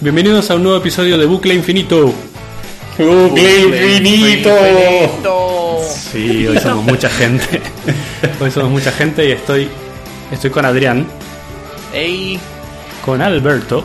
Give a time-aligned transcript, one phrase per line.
[0.00, 2.14] Bienvenidos a un nuevo episodio de Bucle Infinito.
[2.96, 4.50] ¡Bucle infinito!
[5.82, 7.60] Sí, hoy somos mucha gente.
[8.40, 9.68] Hoy somos mucha gente y estoy,
[10.30, 11.06] estoy con Adrián,
[11.92, 12.38] ¡Ey!
[13.04, 13.84] con Alberto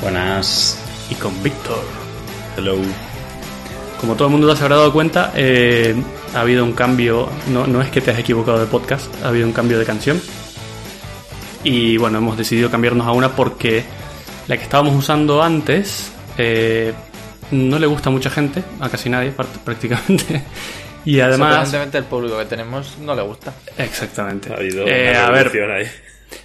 [0.00, 0.78] Buenas.
[1.10, 1.84] y con Víctor.
[2.56, 2.76] Hello.
[4.00, 5.94] Como todo el mundo se habrá dado cuenta, eh,
[6.34, 7.28] ha habido un cambio.
[7.52, 10.20] No, no es que te has equivocado de podcast, ha habido un cambio de canción.
[11.62, 13.84] Y bueno, hemos decidido cambiarnos a una porque
[14.48, 16.92] la que estábamos usando antes eh,
[17.50, 19.32] no le gusta a mucha gente, a casi nadie
[19.64, 20.42] prácticamente.
[21.04, 21.72] Y además.
[21.72, 23.52] El público que tenemos no le gusta.
[23.78, 24.52] Exactamente.
[24.52, 25.86] Ha habido Eh, una a ver, ahí.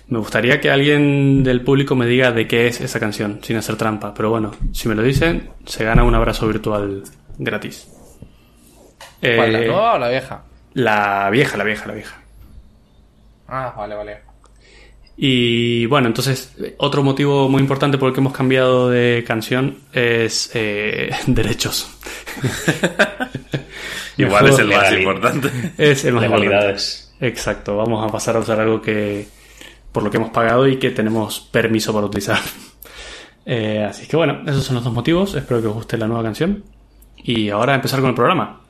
[0.10, 3.76] me gustaría que alguien del público me diga de qué es esa canción, sin hacer
[3.76, 4.14] trampa.
[4.14, 7.04] Pero bueno, si me lo dicen, se gana un abrazo virtual
[7.40, 7.88] gratis.
[9.20, 10.44] ¿Cuál, la Eh, nueva o la vieja?
[10.74, 12.22] La vieja, la vieja, la vieja.
[13.48, 14.18] Ah, vale, vale.
[15.24, 20.50] Y bueno, entonces, otro motivo muy importante por el que hemos cambiado de canción es
[20.56, 21.96] eh, derechos.
[24.18, 25.52] Igual es el más importante.
[25.78, 26.74] Es el más importante.
[27.20, 29.28] Exacto, vamos a pasar a usar algo que
[29.92, 32.40] por lo que hemos pagado y que tenemos permiso para utilizar.
[33.44, 35.34] Eh, así que bueno, esos son los dos motivos.
[35.34, 36.64] Espero que os guste la nueva canción.
[37.18, 38.62] Y ahora empezar con el programa.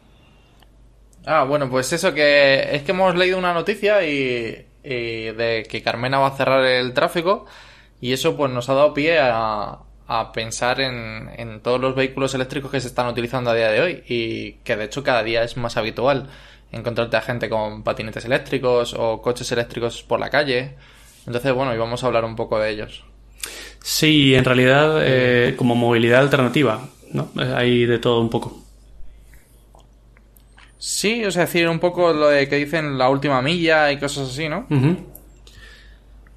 [1.25, 5.81] Ah, bueno, pues eso que es que hemos leído una noticia y, y de que
[5.81, 7.45] Carmena va a cerrar el tráfico
[8.01, 9.79] y eso pues nos ha dado pie a,
[10.33, 14.53] pensar en, todos los vehículos eléctricos que se están utilizando a día de hoy y
[14.63, 16.27] que de hecho cada día es más habitual
[16.71, 20.75] encontrarte a gente con patinetes eléctricos o coches eléctricos por la calle.
[21.25, 23.03] Entonces, bueno, y vamos a hablar un poco de ellos.
[23.81, 27.29] Sí, en realidad eh, como movilidad alternativa, ¿no?
[27.39, 28.60] Eh, Hay de todo un poco.
[30.83, 34.29] Sí, o sea, decir un poco lo de que dicen la última milla y cosas
[34.29, 34.65] así, ¿no?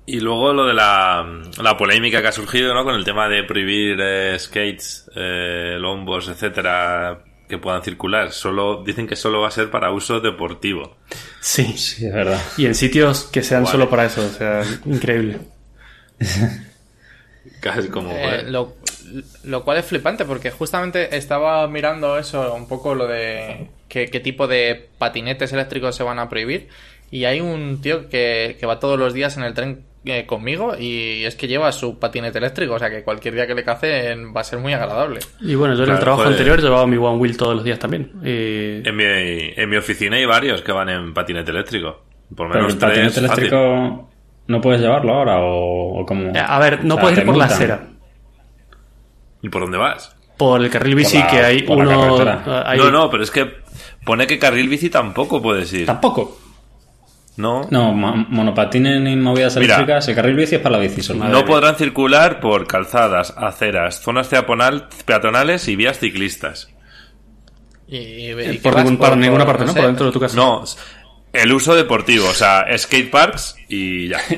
[0.05, 1.27] Y luego lo de la,
[1.63, 2.85] la polémica que ha surgido, ¿no?
[2.85, 8.33] Con el tema de prohibir eh, skates, eh, longboards, etcétera, que puedan circular.
[8.33, 10.99] Solo, dicen que solo va a ser para uso deportivo.
[11.41, 11.65] Sí.
[11.79, 12.43] Sí, es verdad.
[12.59, 13.73] Y en sitios que sean Vale.
[13.73, 15.39] solo para eso, o sea, increíble.
[17.61, 18.11] Casi como...
[18.13, 18.75] Eh, lo,
[19.45, 24.19] lo cual es flipante porque justamente estaba mirando eso, un poco lo de qué, qué
[24.21, 26.69] tipo de patinetes eléctricos se van a prohibir.
[27.13, 30.75] Y hay un tío que, que va todos los días en el tren eh, conmigo
[30.79, 34.35] y es que lleva su patinete eléctrico, o sea que cualquier día que le cacen
[34.37, 35.21] va a ser muy agradable.
[35.41, 36.33] Y bueno, yo en el trabajo joder.
[36.33, 38.11] anterior llevaba mi One Wheel todos los días también.
[38.25, 42.03] Y- En mi, en mi oficina hay varios que van en patinete eléctrico.
[42.35, 43.45] Por Pero menos el patinete tres, fácil.
[43.45, 44.11] eléctrico
[44.49, 46.31] no puedes llevarlo ahora o, o como...
[46.37, 47.87] Eh, A ver, no O sea, puedes ir por la acera.
[49.43, 50.15] ¿Y por dónde vas?
[50.37, 52.23] Por el carril bici la- que hay por uno...
[52.23, 53.49] eh, hay- No, no, pero es que
[54.05, 55.87] pone que carril bici tampoco puedes ir.
[55.87, 56.41] Tampoco.
[57.37, 59.75] No, No, mo- monopatines ni movidas Mira.
[59.75, 60.07] eléctricas.
[60.09, 61.25] El carril bici es para la bici solo.
[61.25, 66.69] no podrán circular por calzadas, aceras, zonas peatonal- peatonales y vías ciclistas.
[67.89, 69.73] Y, y- y Eh, por, ningún- por ninguna parte, no ¿no?
[69.73, 70.37] sé, Por dentro de tu casa.
[70.37, 70.65] No,
[71.33, 74.19] el uso deportivo, o sea, skate parks y ya.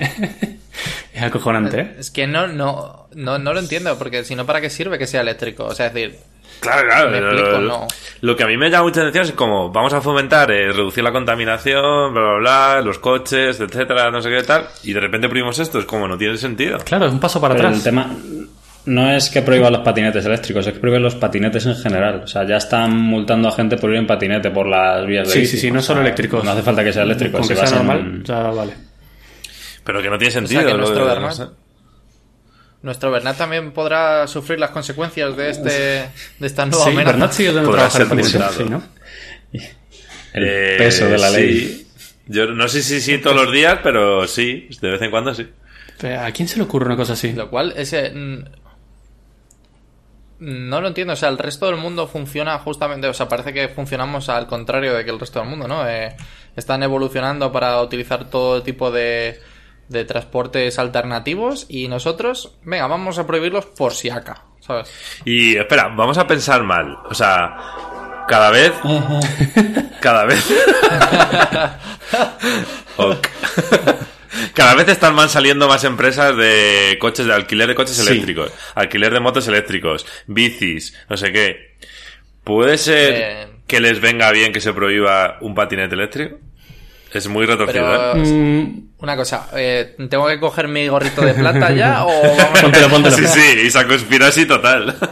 [1.15, 1.95] Es acojonante, ¿eh?
[1.99, 5.07] Es que no, no, no, no lo entiendo, porque si no, ¿para qué sirve que
[5.09, 5.65] sea eléctrico?
[5.65, 6.15] O sea, es decir,
[6.61, 7.11] Claro, claro.
[7.11, 7.87] Me lo- explico, lo, no.
[8.23, 11.05] lo que a mí me llama mucha atención es como vamos a fomentar, eh, reducir
[11.05, 15.29] la contaminación, bla, bla, bla, los coches, etcétera, no sé qué tal, y de repente
[15.29, 16.79] prohibimos esto, es como no tiene sentido.
[16.79, 17.85] Claro, es un paso para Pero el atrás.
[17.85, 18.11] tema
[18.87, 22.23] no es que prohíban los patinetes eléctricos, es que prohíben los patinetes en general.
[22.25, 25.33] O sea, ya están multando a gente por ir en patinete por las vías de
[25.35, 25.57] Sí, bici.
[25.57, 26.43] sí, sí, no O sea, solo eléctricos.
[26.45, 27.39] No hace falta que sea eléctrico.
[27.39, 28.73] Con si que sea en- normal, ya vale.
[29.85, 30.63] Pero que no tiene sentido.
[30.65, 31.45] que lo nuestro de- Bernat- no sé.
[32.87, 37.13] Nuestro Bernat también podrá sufrir las consecuencias de este de esta nueva Sí, amenaza.
[37.13, 38.83] Bernat sigue trabajar en sí, ¿no?
[40.33, 41.37] El Eh, peso de la sí.
[41.37, 41.87] ley.
[42.29, 45.49] Yo no sé si sí todos los días, pero sí, de vez en cuando sí.
[46.01, 47.33] Pero, ¿A quién se le ocurre una cosa así?
[47.33, 48.11] Lo cual, ese.
[48.11, 48.45] mm,
[50.39, 53.69] No lo entiendo, o sea, el resto del mundo funciona justamente, o sea, parece que
[53.69, 55.89] funcionamos al contrario de que el resto del mundo, ¿no?
[55.89, 56.15] Eh,
[56.57, 59.41] están evolucionando para utilizar todo tipo de,
[59.89, 64.91] de transportes alternativos y nosotros, venga, vamos a prohibirlos por si acá, ¿sabes?
[65.25, 66.99] Y espera, vamos a pensar mal.
[67.09, 67.57] O sea,
[68.29, 68.73] cada vez.
[70.01, 70.45] cada vez.
[72.99, 73.27] Ok.
[74.55, 78.07] Cada vez están más saliendo más empresas de coches de alquiler de coches Sí.
[78.11, 81.77] eléctricos, alquiler de motos eléctricos, bicis, no sé qué.
[82.45, 83.47] ¿Puede ser Eh.
[83.67, 86.37] que les venga bien que se prohíba un patinete eléctrico?
[87.17, 88.25] Es muy retorcido, Pero, ¿eh?
[88.25, 92.89] Mm, una cosa, eh, ¿tengo que coger mi gorrito de plata ya o vamos póntelo,
[92.89, 93.17] póntelo.
[93.17, 94.95] Sí, sí, y esa conspiracy total.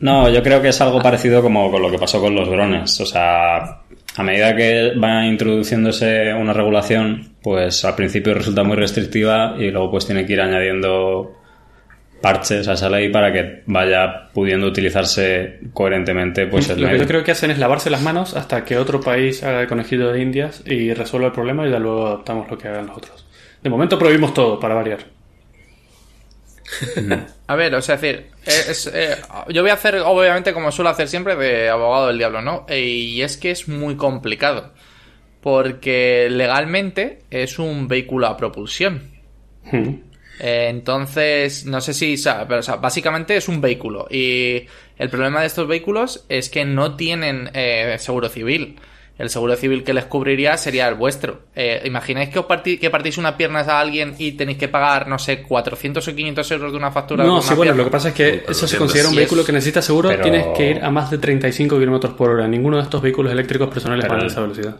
[0.00, 2.98] No, yo creo que es algo parecido como con lo que pasó con los drones.
[3.02, 3.82] O sea,
[4.16, 9.90] a medida que va introduciéndose una regulación, pues al principio resulta muy restrictiva y luego
[9.90, 11.39] pues tiene que ir añadiendo
[12.20, 17.02] parches a esa ley para que vaya pudiendo utilizarse coherentemente pues el Lo que medio.
[17.02, 20.12] yo creo que hacen es lavarse las manos hasta que otro país haga el conejillo
[20.12, 23.26] de indias y resuelva el problema y ya luego adaptamos lo que hagan los otros.
[23.62, 25.00] De momento prohibimos todo, para variar.
[27.46, 29.16] A ver, o sea, es decir, es- eh,
[29.48, 32.64] yo voy a hacer, obviamente, como suelo hacer siempre, de abogado del diablo, ¿no?
[32.68, 34.72] Eh, Y es que es muy complicado.
[35.40, 39.10] Porque legalmente es un vehículo a propulsión.
[39.72, 39.94] Hmm.
[40.40, 44.06] Eh, entonces, no sé si, sa- pero o sea, básicamente es un vehículo.
[44.10, 44.64] Y
[44.98, 48.76] el problema de estos vehículos es que no tienen eh, seguro civil.
[49.18, 51.42] El seguro civil que les cubriría sería el vuestro.
[51.54, 55.08] Eh, Imagináis que, os partí- que partís una pierna a alguien y tenéis que pagar,
[55.08, 57.22] no sé, 400 o 500 euros de una factura.
[57.24, 57.76] de No, una sí, bueno, pierna?
[57.82, 58.78] lo que pasa es que eso se 400.
[58.78, 61.18] considera un Sí, vehículo es- que necesita seguro, Pero- tienes que ir a más de
[61.18, 62.48] 35 kilómetros por hora.
[62.48, 64.76] Ninguno de estos vehículos eléctricos personales Pero- van a esa velocidad.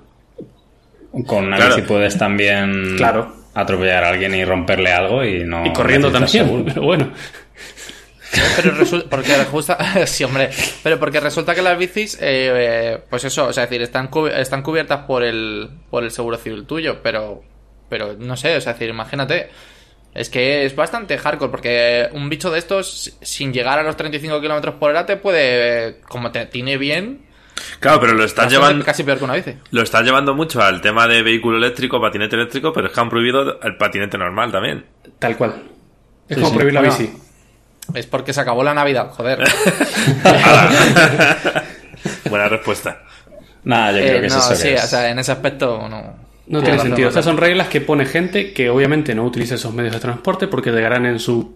[1.27, 1.77] Con Claro.
[1.77, 3.35] bici puedes también Claro.
[3.55, 5.65] Atropellar a alguien y romperle algo y no.
[5.67, 6.65] y corriendo también, seguro.
[6.67, 7.13] pero bueno.
[8.57, 10.51] Pero resulta, porque resulta, sí, hombre,
[10.83, 14.09] pero porque resulta que las bicis, eh, eh, pues eso, o sea, es decir, están,
[14.37, 17.43] están cubiertas por el, por el seguro civil tuyo, pero,
[17.89, 19.51] pero no sé, o sea, es decir, imagínate,
[20.15, 24.41] es que es bastante hardcore, porque un bicho de estos, sin llegar a los 35
[24.41, 27.27] kilómetros por hora, te puede, como te tiene bien,
[27.81, 28.85] Claro, pero lo estás bastante- llevando.
[28.85, 29.55] casi peor que una bici.
[29.71, 33.11] Lo estás llevando mucho al tema de vehículo eléctrico, patinete eléctrico, pero es que han
[33.11, 34.85] prohibido el patinete normal también.
[35.19, 35.63] Tal cual.
[36.29, 36.55] Es Sí, como sí.
[36.57, 37.13] prohibir la bici.
[37.95, 39.41] Es porque se acabó la Navidad, joder.
[42.29, 43.03] Buena respuesta.
[43.65, 44.55] Nada, yo Eh, creo que es no, eso.
[44.55, 44.85] sí, que es.
[44.85, 46.31] o sea, en ese aspecto no.
[46.47, 47.09] No tiene sentido.
[47.09, 47.09] razón.
[47.09, 50.73] Estas son reglas que pone gente que obviamente no utiliza esos medios de transporte porque
[50.73, 51.55] llegarán en su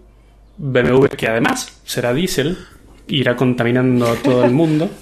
[0.57, 2.57] BMW, que además será diésel,
[3.07, 4.89] irá contaminando a todo el mundo.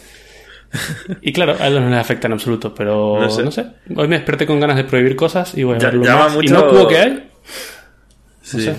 [1.21, 3.65] Y claro, a ellos no les afecta en absoluto, pero No no sé.
[3.95, 6.87] Hoy me desperté con ganas de prohibir cosas y a Ya- llama más mucho- inocuo
[6.87, 7.29] que hay.
[8.41, 8.61] Sí.
[8.61, 8.75] sé.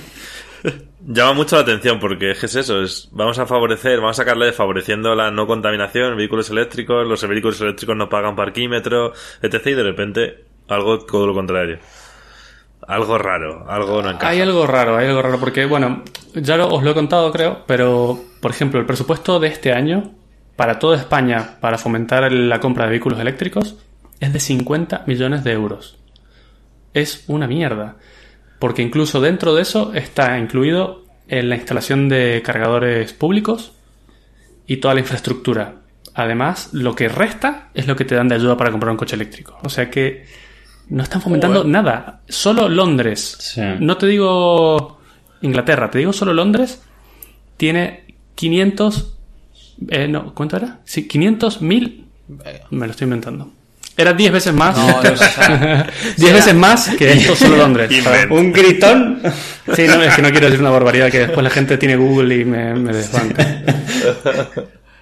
[1.07, 4.23] Llama mucho la atención porque es que es eso, es, vamos a favorecer, vamos a
[4.23, 9.13] sacarle favoreciendo la no contaminación, vehículos eléctricos, los vehículos eléctricos no pagan parquímetro,
[9.43, 9.67] etc.
[9.67, 11.79] Y de repente algo todo lo contrario.
[12.89, 14.29] Algo raro, algo no encaja.
[14.29, 16.03] Hay algo raro, hay algo raro, porque, bueno,
[16.35, 20.13] ya lo- os lo he contado, creo, pero, por ejemplo, el presupuesto de este año
[20.57, 23.77] para toda España para fomentar la compra de vehículos eléctricos
[24.21, 25.99] es de 50 millones de euros.
[26.93, 27.97] Es una mierda.
[28.59, 33.73] Porque incluso dentro de eso está incluido en la instalación de cargadores públicos
[34.67, 35.77] y toda la infraestructura.
[36.15, 39.17] Además, lo que resta es lo que te dan de ayuda para comprar un coche
[39.17, 39.59] eléctrico.
[39.63, 40.25] O sea que
[40.89, 42.21] no están fomentando nada.
[42.29, 43.37] Solo Londres.
[43.41, 43.63] Sí.
[43.81, 44.99] No te digo
[45.43, 46.83] Inglaterra, te digo solo Londres.
[47.57, 49.19] Tiene 500.
[49.89, 50.81] Eh, no, ¿cuánto era?
[50.85, 52.07] Sí, 500 mil.
[52.71, 53.51] Me lo estoy inventando.
[53.97, 54.77] Era 10 veces más.
[54.77, 55.87] No, no, o sea,
[56.17, 57.91] 10 veces más que esto solo Londres.
[58.31, 59.21] Un gritón.
[59.75, 62.35] Sí, no, es que no quiero decir una barbaridad que después la gente tiene Google
[62.35, 63.47] y me, me desbanca.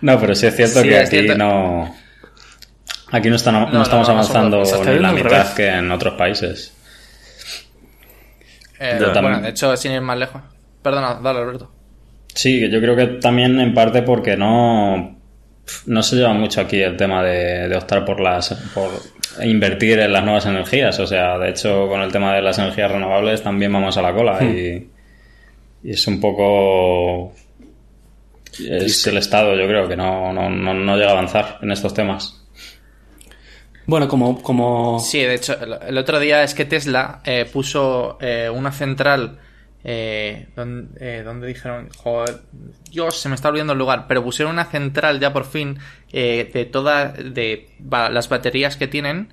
[0.02, 1.38] No, pero sí es cierto Sí, que es aquí cierto.
[1.38, 1.94] no.
[3.12, 6.72] Aquí no, están, no, no, estamos no, avanzando ni la mitad que en otros países.
[8.81, 10.43] eh, bueno, de hecho, sin ir más lejos.
[10.82, 11.70] Perdona, dale, Alberto.
[12.34, 15.19] Sí, yo creo que también en parte porque no,
[15.86, 18.91] no se lleva mucho aquí el tema de, de optar por las por
[19.43, 20.98] invertir en las nuevas energías.
[21.01, 24.15] O sea, de hecho, con el tema de las energías renovables también vamos a la
[24.15, 24.91] cola y,
[25.82, 27.32] y es un poco
[28.58, 31.94] es el Estado, yo creo que no, no, no, no llega a avanzar en estos
[31.94, 32.39] temas.
[33.86, 34.43] Bueno, como.
[34.43, 35.01] como...
[35.01, 39.39] Sí, de hecho, el, el otro día es que Tesla eh, puso eh, una central.
[39.84, 42.43] Eh, donde, eh, donde dijeron, joder,
[42.91, 45.79] Dios, se me está olvidando el lugar, pero pusieron una central ya por fin
[46.12, 49.32] eh, de todas de ba- las baterías que tienen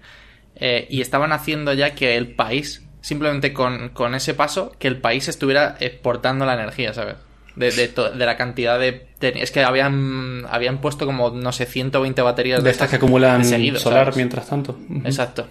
[0.55, 4.97] eh, y estaban haciendo ya que el país, simplemente con, con ese paso, que el
[4.97, 7.15] país estuviera exportando la energía, ¿sabes?
[7.55, 9.07] De, de, la cantidad de...
[9.21, 13.77] Es que habían, habían puesto como, no sé, 120 baterías de estas que acumulan seguido,
[13.79, 14.15] solar ¿sabes?
[14.15, 14.79] mientras tanto.
[15.03, 15.47] Exacto.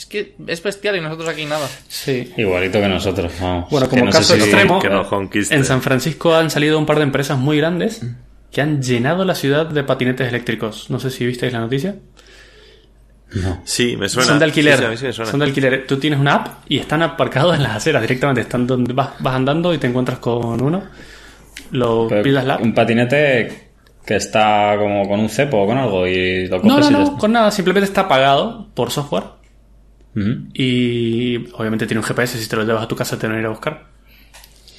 [0.00, 1.68] Es que es bestial y nosotros aquí nada.
[1.88, 2.32] Sí.
[2.38, 3.68] Igualito que nosotros, vamos.
[3.68, 6.86] Bueno, Que como no sé caso si- extremo, no en San Francisco han salido un
[6.86, 8.00] par de empresas muy grandes
[8.50, 10.88] que han llenado la ciudad de patinetes eléctricos.
[10.88, 11.96] No sé si visteis la noticia.
[13.64, 14.28] Sí, me suena.
[14.30, 14.76] Son de alquiler.
[14.76, 15.30] Sí, sí, a mí sí me suena.
[15.30, 15.86] Son de alquiler.
[15.86, 18.40] Tú tienes una app y están aparcados en las aceras directamente.
[18.40, 20.82] Están donde vas, vas andando y te encuentras con uno.
[21.72, 22.62] Lo Pero pidas la app.
[22.62, 23.68] Un patinete
[24.06, 26.90] que está como con un cepo o con algo y lo coges No, no, y
[26.92, 27.16] no, está.
[27.18, 27.50] con nada.
[27.50, 29.24] Simplemente está pagado por software.
[30.14, 32.38] Y obviamente tiene un GPS.
[32.38, 33.86] Si te lo llevas a tu casa te van a ir a buscar.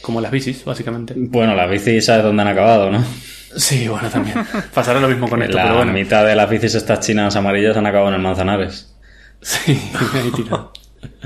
[0.02, 1.14] Como las bicis, básicamente.
[1.16, 3.04] Bueno, las bicis sabes dónde han acabado, ¿no?
[3.56, 4.38] Sí, bueno, también.
[4.74, 5.94] Pasará lo mismo con esto, la pero bueno.
[5.94, 8.94] mitad de las bicis estas chinas amarillas han acabado en el Manzanares.
[9.42, 9.72] Sí,
[10.14, 10.72] ahí tirado.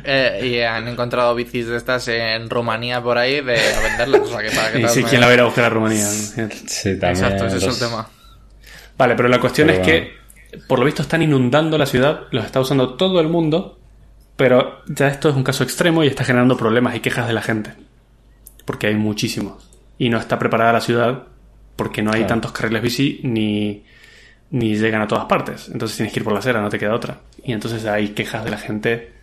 [0.07, 4.21] Eh, y han encontrado bicis de estas en Rumanía por ahí de a venderlas.
[4.21, 5.65] O sea, que para que Y sí, hagas ¿quién la va a ir a buscar
[5.65, 6.05] a Rumanía?
[6.05, 7.25] Sí, también.
[7.25, 8.07] Exacto, ese es el tema.
[8.97, 10.13] Vale, pero la cuestión Pero es que,
[10.67, 13.79] por lo visto, están inundando la ciudad, los está usando todo el mundo,
[14.35, 17.41] pero ya esto es un caso extremo y está generando problemas y quejas de la
[17.41, 17.73] gente.
[18.65, 19.69] Porque hay muchísimos.
[19.97, 21.23] Y no está preparada la ciudad
[21.75, 22.27] porque no hay Claro.
[22.29, 23.83] tantos carriles bici ni,
[24.51, 25.69] ni llegan a todas partes.
[25.69, 27.19] Entonces tienes que ir por la acera, no te queda otra.
[27.43, 29.13] Y entonces hay quejas de la gente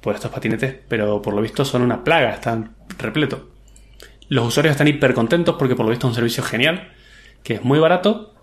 [0.00, 3.40] por estos patinetes, pero por lo visto son una plaga, están repletos.
[4.28, 6.92] Los usuarios están hiper contentos porque por lo visto es un servicio genial,
[7.42, 8.34] que es muy barato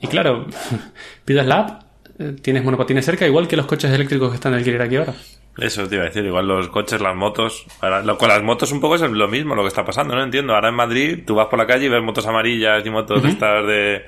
[0.00, 0.46] y claro,
[1.24, 1.82] pidas la app,
[2.18, 5.14] eh, tienes monopatines cerca, igual que los coches eléctricos que están en alquiler aquí ahora.
[5.58, 7.64] Eso te iba a decir, igual los coches, las motos.
[7.80, 10.22] Ahora, lo- con las motos un poco es lo mismo lo que está pasando, no
[10.22, 10.54] entiendo.
[10.54, 13.28] Ahora en Madrid tú vas por la calle y ves motos amarillas y motos de
[13.30, 14.04] estas de,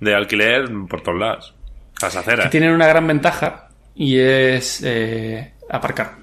[0.00, 1.54] de alquiler por todos lados.
[2.02, 2.50] Las Que aceras.
[2.50, 6.16] tienen una gran ventaja y es eh, aparcar.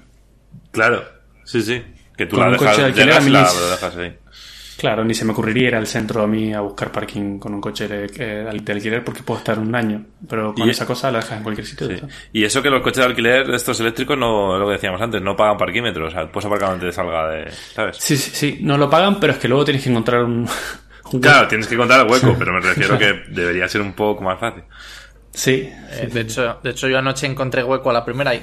[0.70, 1.04] Claro,
[1.44, 1.82] sí, sí.
[2.16, 4.16] Que tú Con la dejas, coche de alquiler la dejas ahí.
[4.78, 7.60] Claro, ni se me ocurriría ir al centro a mí a buscar parking con un
[7.60, 10.04] coche de, eh, de alquiler porque puedo estar un año.
[10.28, 11.88] Pero con Y- esa cosa la dejas en cualquier sitio.
[11.88, 12.00] Sí.
[12.32, 15.20] Y eso que los coches de alquiler, estos eléctricos, no, es lo que decíamos antes,
[15.20, 16.12] no pagan parquímetros.
[16.12, 17.50] O sea, puedes aparcar donde te salga de.
[17.50, 17.96] ¿Sabes?
[17.98, 20.48] Sí, sí, sí, no lo pagan, pero es que luego tienes que encontrar un...
[21.12, 24.22] un Claro, tienes que encontrar el hueco, pero me refiero que debería ser un poco
[24.22, 24.62] más fácil.
[25.32, 28.42] Sí, Eh, de, hecho, de hecho, yo anoche encontré hueco a la primera y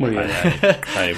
[0.00, 0.24] muy bien.
[0.96, 1.14] Ahí.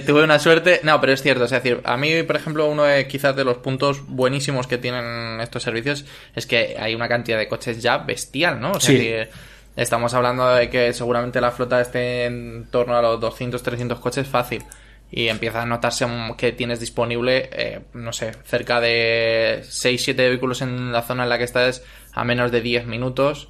[0.00, 0.80] tuve una suerte.
[0.82, 1.44] No, pero es cierto.
[1.44, 5.40] Es decir, a mí, por ejemplo, uno de quizás de los puntos buenísimos que tienen
[5.40, 8.72] estos servicios es que hay una cantidad de coches ya bestial, ¿no?
[8.72, 8.98] O sea, Sí.
[9.00, 9.28] que
[9.76, 14.26] estamos hablando de que seguramente la flota esté en torno a los 200, 300 coches
[14.26, 14.64] fácil.
[15.10, 20.60] Y empieza a notarse que tienes disponible, eh, no sé, cerca de 6, 7 vehículos
[20.62, 23.48] en la zona en la que estás a menos de 10 minutos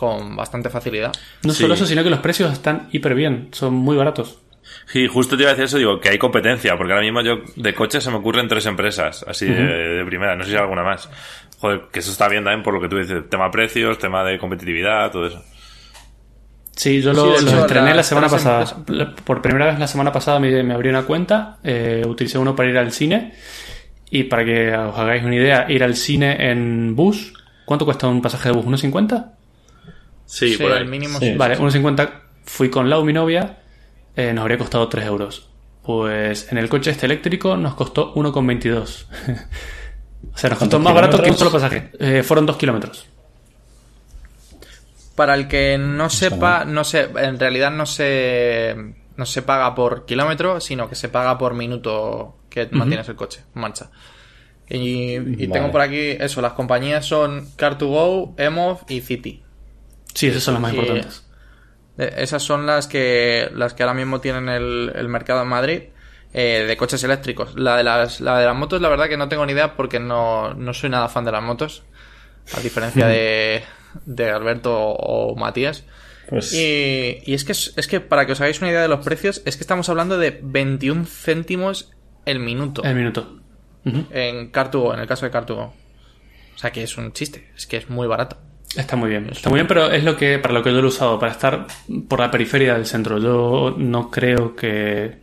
[0.00, 1.12] con bastante facilidad.
[1.44, 1.62] No Sí.
[1.62, 4.38] solo eso, sino que los precios están hiper bien, son muy baratos.
[4.86, 7.40] Sí, justo te iba a decir eso, digo, que hay competencia, porque ahora mismo yo
[7.56, 10.62] de coches se me ocurren tres empresas, así de, de primera, no sé si hay
[10.62, 11.08] alguna más.
[11.58, 14.38] Joder, que eso está bien también por lo que tú dices, tema precios, tema de
[14.38, 15.42] competitividad, todo eso.
[16.76, 18.64] Sí, yo Sí, lo, de los hecho, estrené la semana pasada.
[18.64, 22.56] empresas- Por primera vez la semana pasada me, me abrí una cuenta, eh, utilicé uno
[22.56, 23.34] para ir al cine
[24.10, 27.34] y para que os hagáis una idea, ir al cine en bus,
[27.66, 28.64] ¿cuánto cuesta un pasaje de bus?
[28.64, 29.32] ¿1,50?
[30.30, 30.78] Sí, por ahí.
[30.78, 31.32] el mínimo Sí.
[31.32, 31.36] sí.
[31.36, 32.10] Vale, 1,50
[32.44, 33.58] fui con Lau, mi novia,
[34.14, 35.48] eh, nos habría costado 3 euros.
[35.82, 39.06] Pues en el coche este eléctrico nos costó 1,22.
[40.32, 41.90] o sea, nos costó ¿Cuántos más barato que un solo pasaje.
[41.98, 43.06] Eh, fueron 2 kilómetros.
[45.16, 48.74] Para el que no sepa, no sé, en realidad no se,
[49.16, 53.40] no se paga por kilómetro, sino que se paga por minuto que mantienes el coche
[53.54, 53.90] en marcha.
[54.68, 55.48] Y, y Vale.
[55.48, 59.42] tengo por aquí eso, las compañías son Car2Go, Emov y City.
[60.14, 61.24] Sí, esas son las más importantes.
[61.98, 65.82] Eh, Esas son las que, las que ahora mismo tienen el, el mercado en Madrid
[66.32, 67.54] eh, de coches eléctricos.
[67.56, 70.00] La de, las, la de las motos, la verdad que no tengo ni idea porque
[70.00, 71.82] no, no soy nada fan de las motos.
[72.56, 73.62] A diferencia de,
[74.06, 75.84] de Alberto o Matías.
[76.28, 79.04] Pues Y, y es, que, es que para que os hagáis una idea de los
[79.04, 81.92] precios, es que estamos hablando de 21 céntimos
[82.24, 83.36] el minuto El minuto.
[83.84, 85.72] En Car2Go, en el caso de Car2Go.
[86.54, 88.36] O sea que es un chiste, es que es muy barato.
[88.76, 89.28] Está muy bien.
[89.30, 91.32] Está muy bien, pero es lo que para lo que yo lo he usado, para
[91.32, 91.66] estar
[92.08, 93.18] por la periferia del centro.
[93.18, 95.18] Yo no creo que.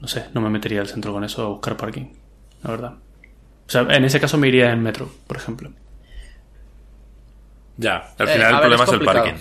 [0.00, 2.06] No sé, no me metería al centro con eso a buscar parking.
[2.62, 2.92] La verdad.
[3.66, 5.70] O sea, en ese caso me iría en metro, por ejemplo.
[7.76, 9.32] Ya, al Eh, final el ver, problema es es el parking.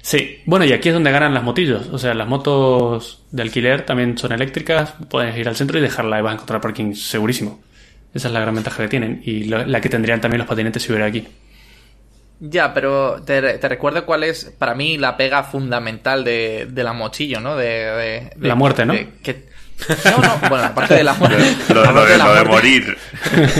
[0.00, 1.88] Sí, bueno, y aquí es donde ganan las motillos.
[1.92, 6.18] O sea, las motos de alquiler también son eléctricas, puedes ir al centro y dejarla
[6.18, 7.60] y vas a encontrar parking segurísimo.
[8.14, 10.90] Esa es la gran ventaja que tienen y la que tendrían también los patinetes si
[10.92, 11.28] hubiera aquí.
[12.40, 16.92] Ya, pero te, te recuerdo cuál es para mí la pega fundamental de, de la
[16.92, 17.56] mochillo, ¿no?
[17.56, 18.92] De, de- de- La muerte, ¿no?
[18.92, 19.48] de- que-
[20.06, 21.44] no, no, bueno, aparte de la muerte.
[21.68, 22.98] Lo, lo aparte de, la lo de morir.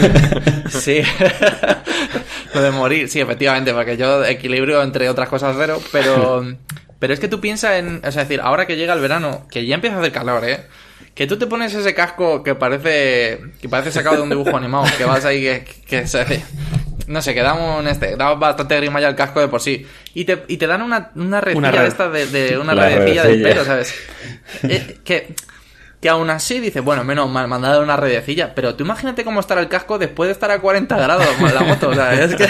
[0.69, 1.01] Sí.
[2.53, 6.43] Lo de morir, sí, efectivamente, porque yo equilibrio entre otras cosas cero, pero
[6.97, 9.45] pero es que tú piensas en, o sea, es decir, ahora que llega el verano,
[9.51, 10.61] que ya empieza a hacer calor, ¿eh?
[11.13, 14.85] Que tú te pones ese casco que parece que parece sacado de un dibujo animado,
[14.97, 16.43] que vas ahí que, que se
[17.09, 19.85] no sé, que da un este, da bastante grima ya el casco de por sí.
[20.13, 21.81] Y te, y te dan una, una redecilla Una red.
[21.81, 23.93] de esta de, de una La redecilla del pelo, ¿sabes?
[24.63, 25.33] Eh, que
[26.01, 29.25] que aún así dices, bueno, menos mal, me han dado una redecilla, pero tú imagínate
[29.25, 32.13] cómo estará el casco después de estar a 40 grados con la moto, o sea,
[32.13, 32.47] es que...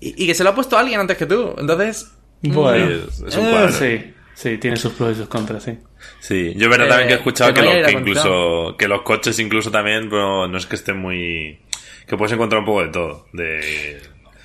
[0.00, 2.10] Y, y que se lo ha puesto alguien antes que tú, entonces...
[2.42, 2.88] Bueno.
[3.08, 3.72] Sí, es, un Eh, cuadro.
[3.72, 5.78] Sí, sí, tiene sus pros y sus contras, sí.
[6.18, 8.76] Sí, yo verdad Eh, también que he escuchado que que, no lo- haya que incluso
[8.76, 11.60] que los coches incluso también pero no es que estén muy
[12.06, 14.00] que puedes encontrar un poco de todo de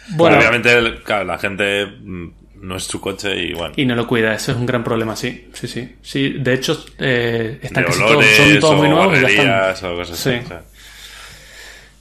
[0.10, 0.38] Bueno.
[0.38, 2.28] obviamente el- claro, la gente mm,
[2.62, 3.74] no es su coche y bueno.
[3.78, 5.50] Y no lo cuida, eso es un gran problema, sí.
[5.54, 5.96] Sí, sí.
[6.02, 9.92] sí de hecho, eh, están de casi todos, son todos muy nuevos y ya están.
[9.92, 10.30] o cosas Sí.
[10.32, 10.46] así.
[10.46, 10.62] o sea.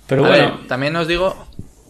[0.06, 1.46] Pero A bueno, ver, también os digo.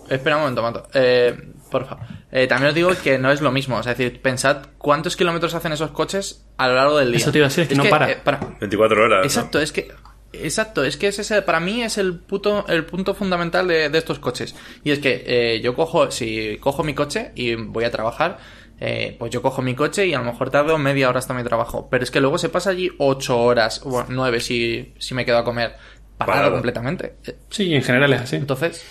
[0.08, 0.88] Espera un momento, Mato.
[0.92, 1.34] Eh,
[1.70, 1.96] porfa.
[2.32, 3.76] Eh, también os digo que no es lo mismo.
[3.76, 7.18] O sea, es decir, pensad cuántos kilómetros hacen esos coches a lo largo del día.
[7.18, 8.10] Eso te iba a decir, es que no para.
[8.10, 8.40] eh, para.
[8.60, 9.18] 24 horas.
[9.20, 9.24] ¿no?
[9.24, 9.88] Exacto, es que.
[10.32, 13.98] Exacto, es que es ese, para mí es el puto, el punto fundamental de, de
[13.98, 14.54] estos coches.
[14.84, 18.38] Y es que eh, yo cojo, si cojo mi coche y voy a trabajar,
[18.78, 21.42] eh, pues yo cojo mi coche y a lo mejor tardo media hora hasta mi
[21.42, 21.88] trabajo.
[21.90, 25.38] Pero es que luego se pasa allí ocho horas, o nueve si, si me quedo
[25.38, 25.74] a comer,
[26.16, 26.52] parado, Parado.
[26.52, 27.16] completamente.
[27.50, 28.36] Sí, en general es así.
[28.36, 28.84] entonces,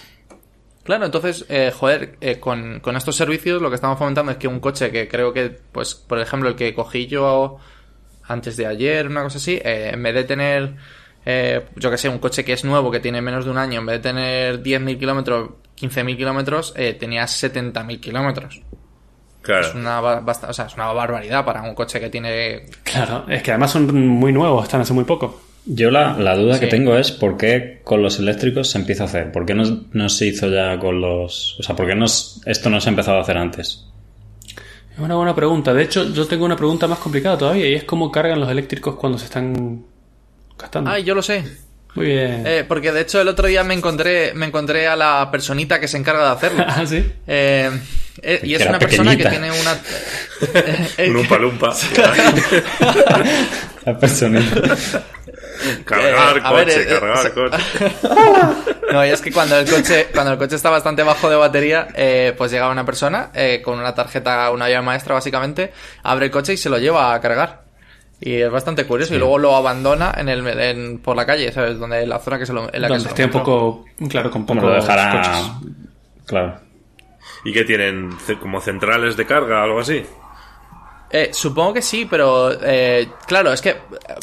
[0.84, 4.48] claro, entonces, eh, joder, eh, con, con estos servicios lo que estamos fomentando es que
[4.50, 7.58] un coche que creo que, pues, por ejemplo, el que cogí yo
[8.24, 10.76] antes de ayer, una cosa así, eh, en vez de tener,
[11.32, 13.80] eh, yo que sé, un coche que es nuevo, que tiene menos de un año,
[13.80, 18.62] en vez de tener 10.000 kilómetros, 15.000 kilómetros, eh, tenía 70.000 kilómetros.
[19.44, 19.68] Claro.
[19.68, 22.66] Es una, o sea, es una barbaridad para un coche que tiene...
[22.84, 25.40] Claro, es que además son muy nuevos, están hace muy poco.
[25.66, 29.06] Yo la, la duda que tengo es por qué con los eléctricos se empieza a
[29.06, 29.32] hacer.
[29.32, 31.60] ¿Por qué no, no se hizo ya con los...
[31.60, 33.86] O sea, ¿por qué no, esto no se ha empezado a hacer antes?
[34.92, 35.76] Es una buena pregunta.
[35.76, 38.96] De hecho, yo tengo una pregunta más complicada todavía y es cómo cargan los eléctricos
[38.96, 39.86] cuando se están
[40.60, 40.92] gastando.
[40.92, 41.44] Ay, yo lo sé.
[41.96, 42.44] Muy bien.
[42.46, 45.88] Eh, porque de hecho el otro día me encontré, me encontré a la personita que
[45.88, 46.64] se encarga de hacerlo.
[46.68, 47.12] ah, sí.
[47.26, 47.72] Eh,
[48.22, 49.74] eh, y es era una persona que tiene una...
[50.98, 51.74] eh, Un umpa lumpa.
[53.86, 54.76] La personita.
[55.86, 57.58] cargar Eh, coche, cargar eh, coche.
[58.92, 61.88] No, y es que cuando el coche, cuando el coche está bastante bajo de batería,
[61.96, 65.72] eh, pues llega una persona eh, con una tarjeta, una llave maestra básicamente,
[66.04, 67.69] abre el coche y se lo lleva a cargar.
[68.22, 69.16] Y es bastante curioso.
[69.16, 71.80] Y luego lo abandona en el, en- por la calle, ¿sabes?
[71.80, 74.64] Donde la zona que se lo, en la Donde esté un poco, claro, con pocos
[74.64, 75.12] lo dejará...
[75.12, 75.72] coches.
[76.26, 76.60] Claro.
[77.46, 78.10] ¿Y qué tienen?
[78.42, 80.04] ¿Como centrales de carga o algo así?
[81.12, 83.78] Eh, supongo que sí, pero eh, claro, es que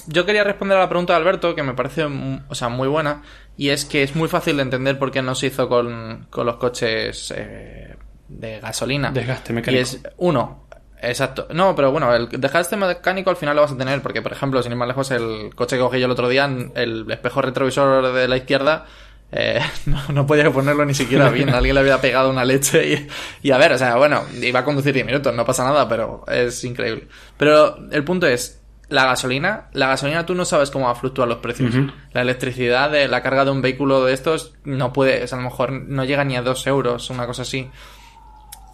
[0.06, 2.87] yo quería responder a la pregunta de Alberto, que me parece mm, o sea, muy
[2.87, 3.22] buena,
[3.56, 6.46] y es que es muy fácil de entender por qué no se hizo con, con
[6.46, 7.96] los coches eh,
[8.28, 9.11] de gasolina.
[9.11, 9.82] Desgaste Y mecánico.
[9.82, 10.65] es, uno,
[11.09, 11.49] exacto.
[11.53, 14.62] No, pero bueno, el desgaste mecánico al final lo vas a tener, porque por ejemplo,
[14.62, 18.12] sin ir más lejos, el coche que cogí yo el otro día, el espejo retrovisor
[18.12, 18.87] de la izquierda,
[19.33, 21.51] eh, no, no podía ponerlo ni siquiera bien.
[21.51, 23.09] Alguien le había pegado una leche y,
[23.42, 26.25] y a ver, o sea, bueno, iba a conducir 10 minutos, no pasa nada, pero
[26.29, 27.09] es increíble.
[27.37, 31.27] Pero el punto es, la gasolina, la gasolina tú no sabes cómo va a fluctuar
[31.27, 31.75] los precios.
[32.12, 35.42] La electricidad de la carga de un vehículo de estos no puede, o sea, a
[35.42, 37.69] lo mejor no llega ni a 2 euros, una cosa así.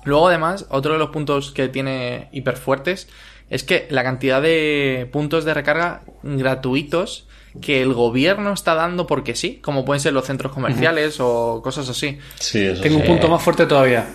[0.04, 3.08] Luego, además, otro de los puntos que tiene hiper fuertes
[3.50, 7.28] es que la cantidad de puntos de recarga gratuitos
[7.60, 11.88] que el gobierno está dando porque sí, como pueden ser los centros comerciales o cosas
[11.88, 12.18] así.
[12.38, 13.02] Sí, eso Tengo sí.
[13.02, 14.08] un punto más fuerte todavía.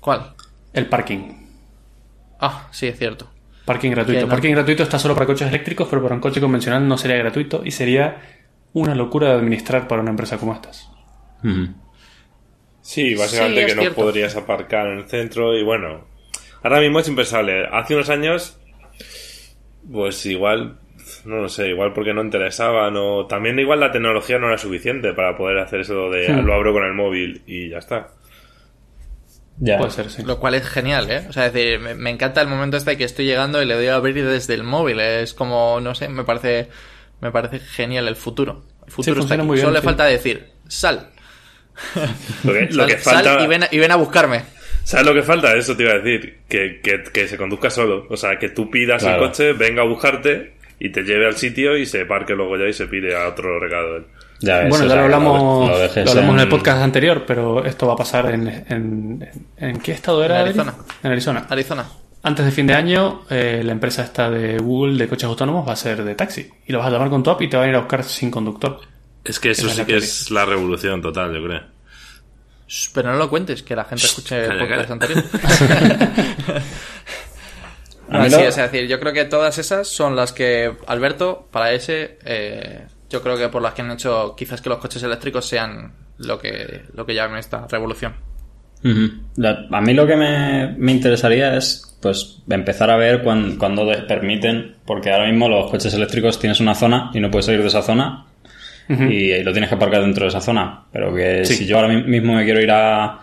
[0.00, 0.32] ¿Cuál?
[0.72, 1.46] El parking.
[2.40, 3.28] Ah, sí, es cierto.
[3.64, 4.22] Parking gratuito.
[4.22, 7.16] No- Parking gratuito está solo para coches eléctricos, pero para un coche convencional no sería
[7.18, 8.20] gratuito y sería
[8.72, 10.88] una locura de administrar para una empresa como estas.
[12.86, 14.00] Sí, básicamente Sí, que no cierto.
[14.02, 16.06] podrías aparcar en el centro y bueno,
[16.62, 17.66] ahora mismo es impensable.
[17.72, 18.58] Hace unos años,
[19.90, 20.78] pues igual,
[21.24, 25.12] no lo sé, igual porque no interesaban o también igual la tecnología no era suficiente
[25.14, 26.44] para poder hacer eso de Hmm.
[26.46, 28.08] lo abro con el móvil y ya está.
[29.58, 29.78] Ya.
[29.78, 30.22] Puede ser, sí.
[30.22, 31.24] Lo cual es genial, ¿eh?
[31.28, 33.74] O sea, es decir, me, me encanta el momento este que estoy llegando y le
[33.74, 35.00] doy a abrir desde el móvil.
[35.00, 36.68] Es como, no sé, me parece,
[37.22, 38.64] me parece genial el futuro.
[38.86, 39.46] El futuro está funciona aquí.
[39.46, 41.10] muy bien, Solo le falta decir, sal.
[42.44, 44.42] Lo que, lo sal falta, y, ven a, y ven a buscarme.
[44.84, 45.54] ¿sabes lo que falta?
[45.56, 48.06] Eso te iba a decir, que, que, que se conduzca solo.
[48.08, 49.22] O sea, que tú pidas Claro.
[49.24, 52.66] el coche, venga a buscarte y te lleve al sitio y se parque luego ya
[52.66, 54.04] y se pide a otro recado.
[54.40, 57.64] Ya ves, Bueno, o ya sea, lo hablamos, lo hablamos en el podcast anterior, pero
[57.64, 58.46] esto va a pasar en...
[58.68, 60.36] ¿En, en qué estado era?
[60.40, 60.46] En?
[60.48, 60.74] Arizona.
[61.02, 61.46] En Arizona.
[61.48, 61.86] Arizona.
[62.22, 65.72] Antes de fin de año, eh, la empresa esta de Google de coches autónomos va
[65.72, 66.48] a ser de taxi.
[66.66, 68.04] Y lo vas a llamar con tu app y te van a ir a buscar
[68.04, 68.80] sin conductor.
[69.28, 70.04] Es que eso es sí que teoría.
[70.04, 71.62] es la revolución total, yo creo.
[72.94, 75.24] Pero no lo cuentes, que la gente escuche el podcast anterior.
[78.08, 82.18] No, sí, es decir, yo creo que todas esas son las que Alberto, para ese,
[82.24, 85.92] eh, yo creo que por las que han hecho quizás que los coches eléctricos sean
[86.18, 88.14] lo que, lo que llaman esta revolución.
[89.34, 93.84] La- a mí lo que me, me interesaría es pues empezar a ver cuán- cuándo
[93.84, 97.62] les permiten, porque ahora mismo los coches eléctricos tienes una zona y no puedes salir
[97.62, 98.26] de esa zona
[98.88, 100.84] y, lo tienes que aparcar dentro de esa zona.
[100.92, 101.54] Pero que Sí.
[101.54, 103.18] si yo ahora mi- mismo me quiero ir a,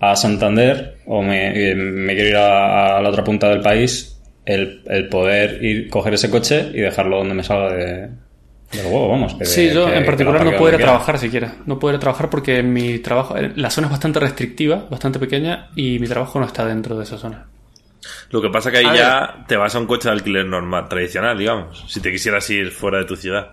[0.00, 4.82] a Santander o me, me quiero ir a, a la otra punta del país, el,
[4.86, 7.86] el poder ir, coger ese coche y dejarlo donde me salga de,
[8.72, 9.34] del huevo, vamos.
[9.34, 11.54] que- Sí, yo que- en particular no puedo ir a trabajar siquiera.
[11.66, 15.18] No puedo ir a trabajar porque mi trabajo, eh, la zona es bastante restrictiva, bastante
[15.18, 17.46] pequeña y mi trabajo no está dentro de esa zona.
[18.30, 20.88] Lo que pasa que ahí A ya te vas a un coche de alquiler normal,
[20.88, 21.84] tradicional, digamos.
[21.88, 23.52] Si te quisieras ir fuera de tu ciudad.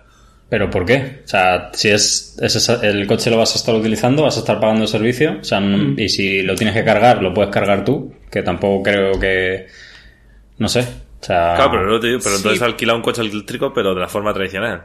[0.54, 1.22] ¿Pero por qué?
[1.24, 4.38] O sea, si es, es esa- el coche lo vas a estar utilizando, vas a
[4.38, 7.50] estar pagando el servicio, o sea, no- y si lo tienes que cargar, lo puedes
[7.50, 9.66] cargar tú, que tampoco creo que...
[10.58, 10.82] No sé.
[10.82, 12.42] O sea, Claro, pero, no te digo, pero Sí.
[12.42, 14.84] entonces alquila un coche eléctrico, pero de la forma tradicional.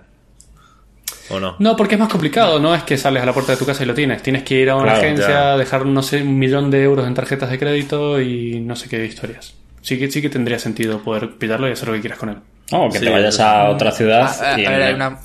[1.30, 1.56] ¿O no?
[1.60, 3.84] No, porque es más complicado, no es que sales a la puerta de tu casa
[3.84, 4.24] y lo tienes.
[4.24, 5.58] Tienes que ir a una Claro, agencia, ya.
[5.58, 9.06] dejar, no sé, un millón de euros en tarjetas de crédito y no sé qué
[9.06, 9.54] historias.
[9.82, 12.38] Sí que, sí que tendría sentido poder pillarlo y hacer lo que quieras con él.
[12.72, 14.66] no, que Sí, te vayas a otra ciudad A, a- y...
[14.66, 15.20] a ver, hay una,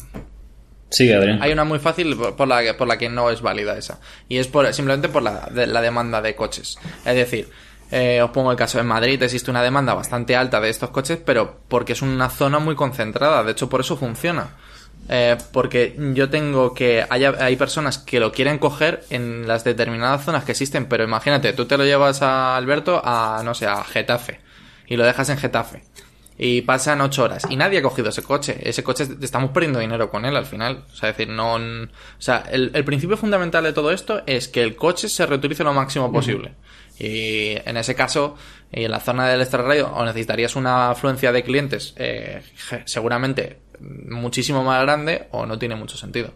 [1.13, 1.43] Adrián.
[1.43, 4.01] hay una muy fácil por por la, que- por la que no es válida esa.
[4.29, 6.79] Y es por, simplemente por la, de- la demanda de coches.
[7.05, 7.49] Es decir,
[7.91, 11.19] eh, os pongo el caso, en Madrid existe una demanda bastante alta de estos coches,
[11.25, 13.45] pero porque es una zona muy concentrada.
[13.45, 14.51] De hecho, por eso funciona.
[15.07, 20.25] Eh, porque yo tengo que hay, hay personas que lo quieren coger en las determinadas
[20.25, 23.85] zonas que existen, pero imagínate, tú te lo llevas a Alberto a, no sé, a
[23.85, 24.41] Getafe
[24.87, 25.83] y lo dejas en Getafe
[26.37, 28.59] y pasan ocho horas y nadie ha cogido ese coche.
[28.63, 30.85] Ese coche estamos perdiendo dinero con él al final.
[30.93, 34.49] O sea, es decir, no, o sea, el, el principio fundamental de todo esto es
[34.49, 36.55] que el coche se reutilice lo máximo posible.
[36.99, 38.37] Y en ese caso,
[38.73, 42.43] y en la zona del extrarradio, o necesitarías una afluencia de clientes eh,
[42.85, 46.33] seguramente muchísimo más grande o no tiene mucho sentido.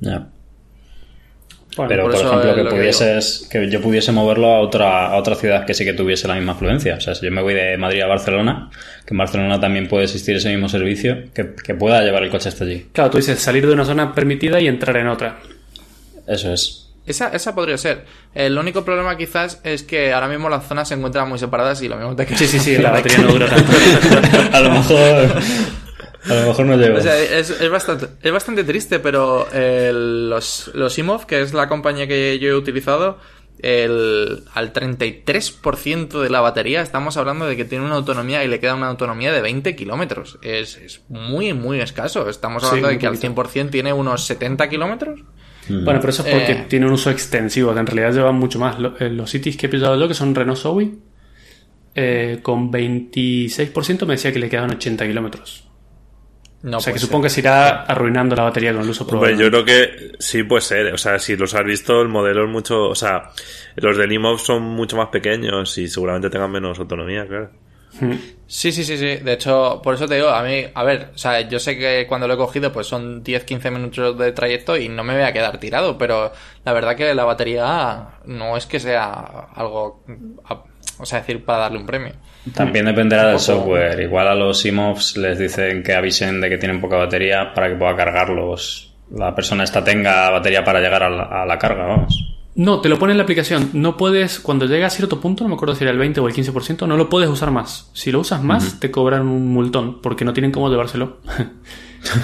[0.00, 0.28] Ya.
[1.76, 5.64] Bueno, Pero, por ejemplo, que pudieses, que yo pudiese moverlo a otra, a otra ciudad
[5.64, 6.96] que sí que tuviese la misma afluencia.
[6.96, 8.70] O sea, si yo me voy de Madrid a Barcelona,
[9.06, 12.48] que en Barcelona también puede existir ese mismo servicio, que, que pueda llevar el coche
[12.48, 12.88] hasta allí.
[12.92, 15.38] Claro, tú dices salir de una zona permitida y entrar en otra.
[16.26, 16.90] Eso es.
[17.06, 18.04] Esa, esa podría ser.
[18.34, 21.88] El único problema quizás es que ahora mismo las zonas se encuentran muy separadas y
[21.88, 22.38] lo mismo te queda.
[22.38, 23.72] Sí, sí, sí, la batería no dura tanto.
[24.52, 25.42] a lo mejor.
[26.28, 26.98] A lo mejor no llego.
[26.98, 31.54] O sea, es, es bastante, es bastante triste, pero eh, los, los IMOV, que es
[31.54, 33.18] la compañía que yo he utilizado,
[33.62, 38.58] el, al 33% de la batería estamos hablando de que tiene una autonomía y le
[38.60, 40.38] queda una autonomía de 20 kilómetros.
[40.42, 42.28] Es, es muy, muy escaso.
[42.28, 43.34] Estamos hablando de que al poquito.
[43.42, 45.20] 100% tiene unos 70 kilómetros.
[45.68, 46.66] Bueno, pero eso es porque Eh.
[46.68, 48.76] tiene un uso extensivo, que en realidad llevan mucho más.
[48.98, 50.90] Eh, Los cities que he pillado yo, que son Renault Zoe,
[51.94, 55.66] eh, con 26% me decía que le quedaban 80 kilómetros.
[56.62, 59.18] No o sea que supongo que se irá arruinando la batería con el uso Hombre,
[59.18, 59.44] probable.
[59.44, 60.92] yo creo que sí puede ser.
[60.92, 62.88] O sea, si los has visto, el modelo es mucho.
[62.88, 63.30] O sea,
[63.76, 67.50] los del IMOV son mucho más pequeños y seguramente tengan menos autonomía, claro.
[68.46, 69.16] Sí, sí, sí, sí.
[69.16, 72.06] De hecho, por eso te digo, a mí, a ver, o sea, yo sé que
[72.06, 75.32] cuando lo he cogido, pues son 10-15 minutos de trayecto y no me voy a
[75.32, 76.32] quedar tirado, pero
[76.64, 80.04] la verdad que la batería no es que sea algo,
[81.00, 82.12] o sea, decir, para darle un premio.
[82.54, 84.00] También dependerá del software.
[84.00, 87.76] Igual a los IMOVs les dicen que avisen de que tienen poca batería para que
[87.76, 88.94] pueda cargarlos.
[89.14, 92.30] La persona esta tenga batería para llegar a la, a la carga, vamos.
[92.54, 93.70] No, te lo pone en la aplicación.
[93.72, 96.28] No puedes, cuando llega a cierto punto, no me acuerdo si era el 20 o
[96.28, 97.90] el 15%, no lo puedes usar más.
[97.94, 101.18] Si lo usas más, te cobran un multón, porque no tienen cómo llevárselo.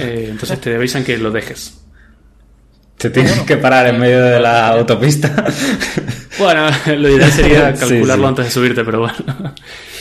[0.01, 1.86] Eh, entonces te avisan que lo dejes.
[3.11, 5.45] Te tienes que parar en medio de la autopista.
[6.39, 8.29] Bueno, lo ideal sería Sí, calcularlo sí.
[8.29, 9.55] antes de subirte, pero bueno.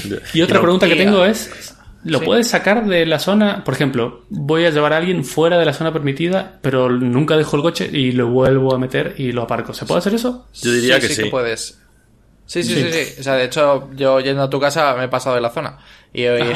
[0.34, 2.26] Y otra pregunta que tengo es, ¿lo Sí.
[2.26, 3.64] puedes sacar de la zona?
[3.64, 7.56] Por ejemplo, voy a llevar a alguien fuera de la zona permitida, pero nunca dejo
[7.58, 9.74] el coche y lo vuelvo a meter y lo aparco.
[9.74, 10.48] ¿Se puede hacer eso?
[10.62, 11.16] Yo diría que sí.
[11.16, 11.24] sí.
[11.24, 11.80] que puedes.
[12.48, 15.08] Sí, sí, sí, sí, O sea, de hecho, yo yendo a tu casa me he
[15.08, 15.80] pasado de la zona.
[16.14, 16.54] Y, y,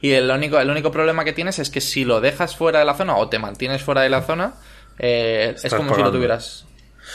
[0.00, 2.86] y el, único, el único problema que tienes es que si lo dejas fuera de
[2.86, 4.54] la zona o te mantienes fuera de la zona,
[4.98, 6.66] eh, es como si lo tuvieras.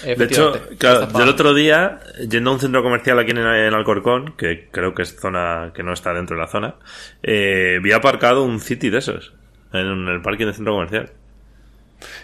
[0.04, 3.74] De hecho, claro, yo el otro día, yendo a un centro comercial aquí en, en
[3.74, 6.76] Alcorcón, que creo que es zona que no está dentro de la zona,
[7.24, 9.34] eh, vi aparcado un City de esos
[9.74, 11.12] en el parking del centro comercial.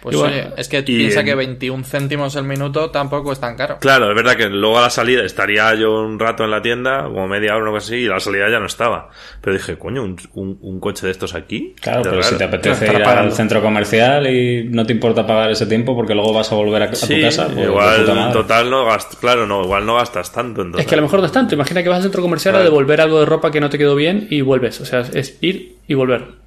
[0.02, 0.32] Pues Igual.
[0.32, 3.78] oye, es que Y piensa en- que 21 céntimos el minuto tampoco es tan caro.
[3.80, 7.04] Claro, es verdad que luego a la salida estaría yo un rato en la tienda,
[7.04, 9.10] como media hora o algo así, y a la salida ya no estaba.
[9.42, 11.74] Pero dije, coño, ¿un, un- un coche de estos aquí?
[11.82, 15.66] Claro, pero si te apetece ir al centro comercial y no te importa pagar ese
[15.66, 18.86] tiempo porque luego vas a volver a, a tu casa, pues igual en total no
[18.86, 20.62] gastas, claro, no, igual no gastas tanto.
[20.62, 20.86] Entonces.
[20.86, 21.56] Es que a lo mejor no es tanto.
[21.56, 23.96] Imagina que vas al centro comercial a devolver algo de ropa que no te quedó
[23.96, 24.80] bien y vuelves.
[24.82, 26.43] O sea, es ir y volver.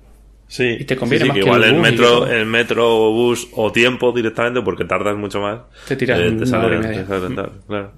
[0.49, 3.13] Sí, y te conviene sí, sí, más que que igual el metro, el metro o
[3.13, 5.61] bus o tiempo directamente porque tardas mucho más.
[5.89, 7.03] Te tiras eh, una sale- hora y media.
[7.03, 7.35] te sale
[7.67, 7.93] claro.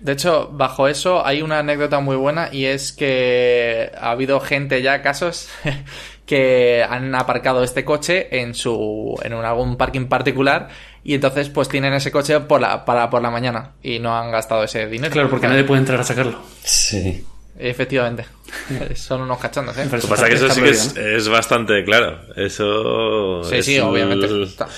[0.00, 4.82] De hecho, bajo eso hay una anécdota muy buena y es que ha habido gente
[4.82, 5.48] ya, casos,
[6.26, 10.68] que han aparcado este coche en su en un, algún parking particular
[11.04, 14.30] y entonces pues tienen ese coche por la, para por la mañana y no han
[14.32, 15.12] gastado ese dinero.
[15.12, 16.40] Claro, porque nadie puede entrar a sacarlo.
[16.64, 17.24] Sí.
[17.70, 18.26] Efectivamente.
[18.94, 19.84] Son unos cachondos, ¿eh?
[19.90, 22.18] Lo que pasa es que eso sí que es, bastante claro.
[22.36, 23.44] Eso.
[23.44, 24.26] Sí, es sí, obviamente.
[24.26, 24.68] el- Está-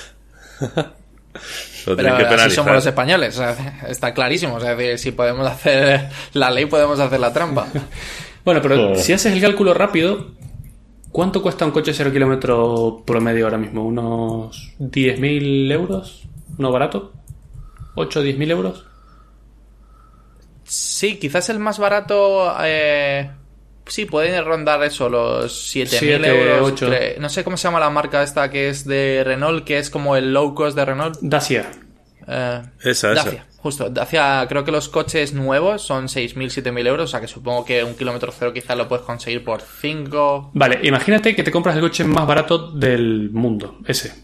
[1.86, 4.54] Lo Pero tienen que así somos los españoles, o sea, está clarísimo.
[4.54, 7.66] O sea, decir, si podemos hacer la ley, podemos hacer la trampa.
[8.44, 10.30] Bueno, pero si haces el cálculo rápido,
[11.10, 13.84] ¿cuánto cuesta un coche 0 kilómetro promedio ahora mismo?
[13.84, 16.22] ¿Unos 10.000 euros?
[16.56, 17.12] ¿No barato?
[17.96, 18.86] ¿8 o 10.000 euros?
[20.64, 22.54] Sí, quizás el más barato.
[22.62, 23.30] Eh,
[23.86, 26.72] sí, puede rondar eso, los 7.000 Siete, euros.
[26.72, 26.88] ocho.
[26.90, 29.90] cre- No sé cómo se llama la marca esta que es de Renault, que es
[29.90, 31.18] como el low cost de Renault.
[31.20, 31.70] Dacia.
[32.26, 33.24] Eh, Esa, esa.
[33.24, 33.90] Dacia, justo.
[33.90, 37.84] Dacia, creo que los coches nuevos son 6.000, 7.000 euros, o sea que supongo que
[37.84, 40.50] un kilómetro cero quizás lo puedes conseguir por 5.
[40.54, 44.14] Vale, imagínate que te compras el coche más barato del mundo, ese.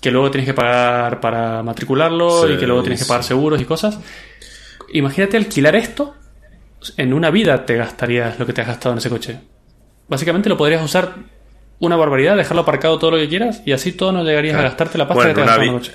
[0.00, 3.60] Que luego tienes que pagar para matricularlo Sí, y que luego tienes que pagar seguros
[3.60, 3.98] y cosas.
[4.92, 6.14] Imagínate alquilar esto.
[6.96, 9.40] En una vida te gastarías lo que te has gastado en ese coche.
[10.08, 11.14] Básicamente lo podrías usar
[11.78, 14.96] una barbaridad, dejarlo aparcado todo lo que quieras y así todo no llegarías a gastarte
[14.98, 15.92] la pasta Bueno, que te has gastado en el coche.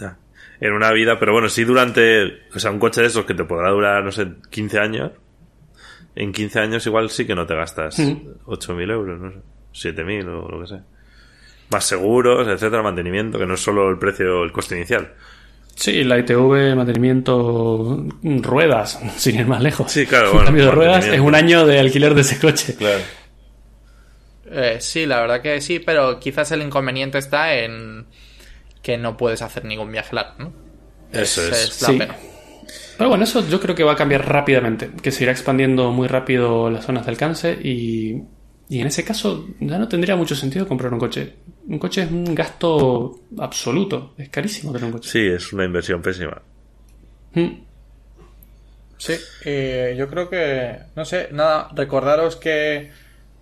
[0.00, 0.16] Ya.
[0.60, 2.24] en una vida, pero bueno, sí durante,
[2.54, 5.12] o sea, un coche de esos que te podrá durar, no sé, 15 años,
[6.14, 8.38] en 15 años igual sí que no te gastas Ujú.
[8.46, 9.32] 8.000 euros, no
[9.72, 10.82] sé, 7.000 o lo que sea.
[11.70, 15.12] Más seguros, etcétera, mantenimiento, que no es solo el precio, el coste inicial.
[15.76, 19.92] Sí, la ITV, mantenimiento, ruedas, sin ir más lejos.
[19.92, 22.74] Sí, claro, Un bueno, cambio de ruedas es un año de alquiler de ese coche.
[22.76, 23.00] Claro.
[24.50, 28.06] Eh, sí, la verdad que sí, pero quizás el inconveniente está en
[28.82, 30.52] que no puedes hacer ningún viaje largo, ¿no?
[31.12, 31.82] Eso Esa es.
[31.82, 31.98] la Sí.
[31.98, 32.16] pena.
[32.96, 36.08] Pero bueno, eso yo creo que va a cambiar rápidamente, que se irá expandiendo muy
[36.08, 38.22] rápido las zonas de alcance y,
[38.68, 41.34] y en ese caso ya no tendría mucho sentido comprar un coche.
[41.68, 45.08] Un coche es un gasto absoluto, es carísimo tener un coche.
[45.10, 46.40] Sí, es una inversión pésima.
[47.34, 47.48] Mm.
[48.98, 52.90] Sí, eh, yo creo que, no sé, nada, recordaros que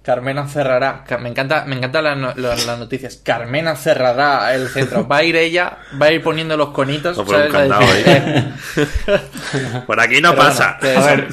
[0.02, 5.06] Carmena cerrará, me encanta, me encantan las, no- las- las noticias, Carmena cerrará el centro,
[5.08, 8.04] va a ir ella, va a ir poniendo los conitos, poner un ¿sabes?
[8.06, 8.52] Eh,
[9.86, 10.76] Por aquí no Pero pasa.
[10.80, 11.28] bueno, que- A ver,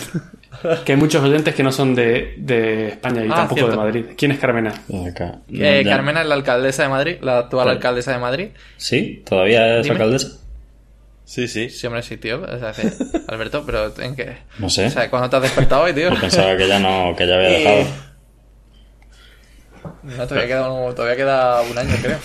[0.85, 3.71] que hay muchos oyentes que no son de, de España y Ah, tampoco cierto.
[3.71, 4.05] de Madrid.
[4.17, 4.73] ¿Quién es Carmena?
[5.09, 5.39] Acá.
[5.51, 8.47] eh, Carmena es la alcaldesa de Madrid, la actual Pues- alcaldesa de Madrid.
[8.77, 9.23] ¿Sí?
[9.27, 9.93] ¿Todavía es Dime.
[9.95, 10.27] alcaldesa?
[11.23, 11.69] Sí, sí.
[11.69, 12.87] Sí, hombre, sí, tío, o sea, sí.
[13.27, 14.37] Alberto, pero ¿en qué?
[14.59, 14.87] No sé.
[14.87, 16.09] O sea, ¿cuándo te has despertado hoy, tío?
[16.13, 17.85] Yo pensaba que ya no, que ya había Y- dejado.
[20.03, 22.17] No, todavía queda, un, todavía queda un año, creo.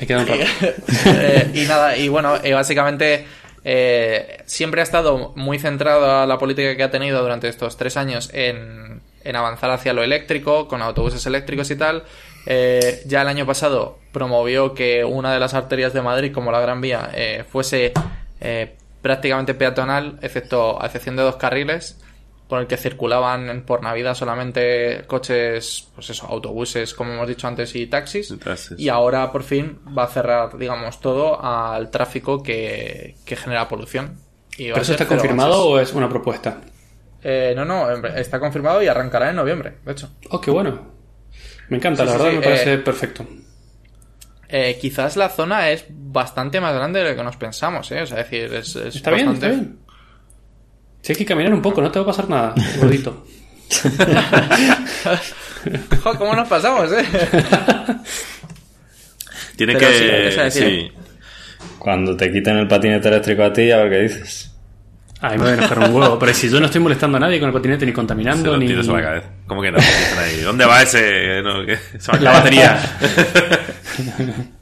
[0.00, 0.42] Me queda un rato.
[1.06, 3.26] Eh, y nada, y bueno, eh, básicamente
[3.64, 7.96] eh, siempre ha estado muy centrado a la política que ha tenido durante estos tres
[7.96, 12.04] años en, en avanzar hacia lo eléctrico, con autobuses eléctricos y tal.
[12.46, 16.60] Eh, ya el año pasado promovió que una de las arterias de Madrid, como la
[16.60, 17.92] Gran Vía, eh, fuese
[18.40, 22.00] eh, prácticamente peatonal, excepto, a excepción de dos carriles,
[22.50, 27.74] por el que circulaban por Navidad solamente coches, pues eso, autobuses, como hemos dicho antes,
[27.74, 28.34] y taxis.
[28.76, 34.18] Y ahora por fin va a cerrar, digamos, todo al tráfico que, que genera polución.
[34.58, 36.60] Y va ¿Pero a eso está confirmado o es una propuesta?
[37.22, 40.10] Eh, no, no, está confirmado y arrancará en noviembre, de hecho.
[40.30, 40.90] Oh, qué bueno.
[41.68, 43.26] Me encanta, Sí, la sí, verdad sí, me parece eh, perfecto.
[44.48, 48.02] Eh, quizás la zona es bastante más grande de lo que nos pensamos, ¿eh?
[48.02, 49.46] O sea, es decir, es, es Está bien, bastante...
[49.54, 49.78] está bien.
[51.02, 53.24] Si hay que caminar un poco, no te va a pasar nada, gordito.
[56.02, 57.04] Jo, ¿Cómo nos pasamos, eh?
[59.56, 60.50] Tiene Pero que.
[60.50, 60.90] sí.
[61.78, 64.50] Cuando te quiten el patinete eléctrico a ti, a ver qué dices.
[65.20, 66.18] Ay, me voy a enojar un huevo.
[66.18, 68.66] Pero si yo no estoy molestando a nadie con el patinete, ni contaminando, ni.
[68.66, 69.28] tiro sobre la cabeza.
[69.46, 69.78] ¿Cómo que no?
[70.44, 71.42] ¿Dónde va ese?
[71.42, 71.76] No, ¿qué?
[71.98, 72.80] Se va a La batería.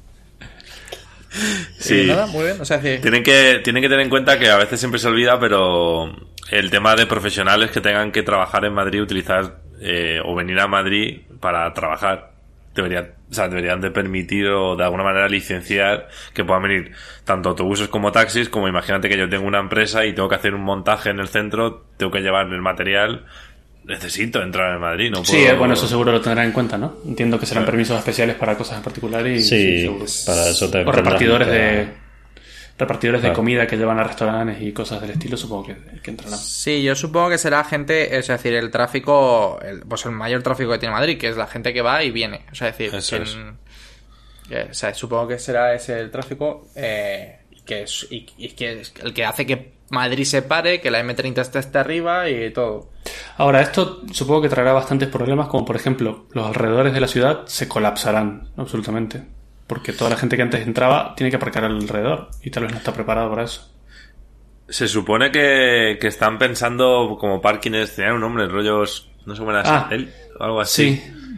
[1.78, 2.02] Sí.
[2.02, 2.60] Y nada, muy bien.
[2.60, 5.38] O sea, Tienen que, tienen que tener en cuenta que a veces siempre se olvida,
[5.38, 6.12] pero
[6.50, 10.66] el tema de profesionales que tengan que trabajar en Madrid, utilizar eh, o venir a
[10.66, 12.32] Madrid para trabajar,
[12.74, 16.92] deberían, o sea, deberían de permitir o de alguna manera licenciar que puedan venir
[17.24, 20.54] tanto autobuses como taxis, como imagínate que yo tengo una empresa y tengo que hacer
[20.54, 23.26] un montaje en el centro, tengo que llevar el material,
[23.88, 26.98] necesito entrar en Madrid, no Sí, puedo- bueno, eso seguro lo tendrán en cuenta, ¿no?
[27.06, 27.72] Entiendo que serán Claro.
[27.72, 29.42] permisos especiales para cosas en particular y.
[29.42, 30.04] Sí, seguro.
[30.26, 31.88] para eso te O repartidores de.
[32.78, 36.38] Repartidores de comida que llevan a restaurantes y cosas del estilo, supongo que, que entrarán.
[36.38, 40.70] Sí, yo supongo que será gente, es decir, el tráfico, el, pues el mayor tráfico
[40.70, 42.42] que tiene Madrid, que es la gente que va y viene.
[42.52, 43.36] O sea, es decir, Eso en- es.
[44.50, 48.80] eh, o sea, supongo que será ese el tráfico eh, que es, y, y que
[48.82, 52.50] es el que hace que Madrid se pare, que la M30 esté hasta arriba y
[52.52, 52.90] todo.
[53.38, 57.46] Ahora, esto supongo que traerá bastantes problemas, como por ejemplo, los alrededores de la ciudad
[57.46, 59.22] se colapsarán absolutamente.
[59.66, 62.78] Porque toda la gente que antes entraba tiene que aparcar alrededor y tal vez no
[62.78, 63.70] está preparado para eso.
[64.68, 69.50] Se supone que, que están pensando como parkings, tenían un nombre, rollos, no sé cómo
[69.50, 70.96] era, Ah, el- algo así.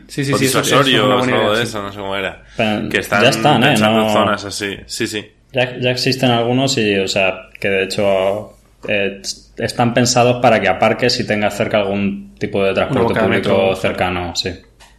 [0.08, 0.44] Sí, sí, sí, o sí.
[0.46, 1.62] eso- eso es o algo idea, de sí.
[1.62, 2.44] eso, no sé cómo era.
[2.56, 3.66] Pero que están, ya están, ¿eh?
[3.68, 4.76] pensando en No- zonas así.
[4.86, 5.32] Sí, sí.
[5.52, 8.56] Ya, ya existen algunos y, o sea, que de hecho
[8.88, 9.20] eh,
[9.58, 13.76] están pensados para que aparques y tengas cerca algún tipo de transporte público metro.
[13.76, 14.50] cercano, sí.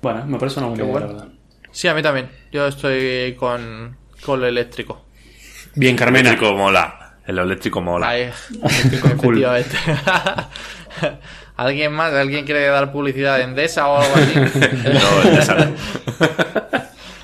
[0.02, 1.32] Bueno, me parece una buena idea, bueno.
[1.72, 2.30] Sí, a mí también.
[2.52, 5.06] Yo estoy con, con lo eléctrico.
[5.76, 6.30] Bien, Carmena.
[6.30, 6.98] eléctrico mola.
[7.26, 8.10] El eléctrico mola.
[8.10, 8.30] Ahí,
[9.18, 9.42] Cool.
[9.42, 9.78] efectivamente.
[11.56, 12.12] ¿Alguien más?
[12.14, 14.34] ¿Alguien quiere dar publicidad de Endesa o algo así?
[14.84, 15.72] No, el de esa no.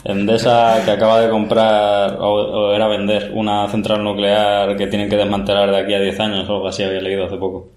[0.07, 2.29] Endesa que acaba de comprar o,
[2.69, 6.49] o era vender una central nuclear que tienen que desmantelar de aquí a 10 años
[6.49, 7.69] o algo así había leído hace poco.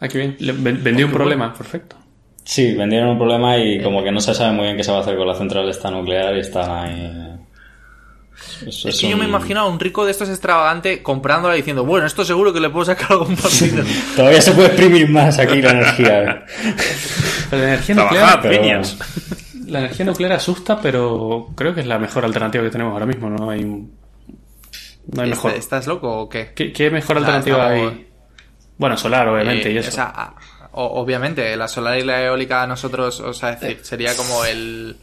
[0.00, 0.36] Ah, qué bien.
[0.38, 1.96] Le- ven- vendí un problema, perfecto.
[2.44, 4.98] Sí, vendieron un problema y como que no se sabe muy bien qué se va
[4.98, 7.32] a hacer con la central esta nuclear y están ahí...
[8.66, 12.06] Es, que yo me imagino a un rico de estos extravagante comprándola y diciendo, bueno,
[12.06, 13.82] esto seguro que le puedo sacar algún partido.
[14.16, 16.44] Todavía se puede exprimir más aquí la energía.
[17.50, 18.82] Pero la energía Trabajad, nuclear, pero.
[19.66, 23.28] la energía nuclear asusta, pero creo que es la mejor alternativa que tenemos ahora mismo.
[23.30, 25.52] No hay, no hay mejor.
[25.52, 26.52] ¿Estás loco o qué?
[26.54, 28.06] ¿Qué, qué mejor O sea, alternativa estamos- hay?
[28.78, 29.88] Bueno, solar, obviamente, Eh, y eso.
[29.88, 30.34] O sea, a-
[30.72, 34.96] o- obviamente, la solar y la eólica nosotros, o sea, decir, sería como el...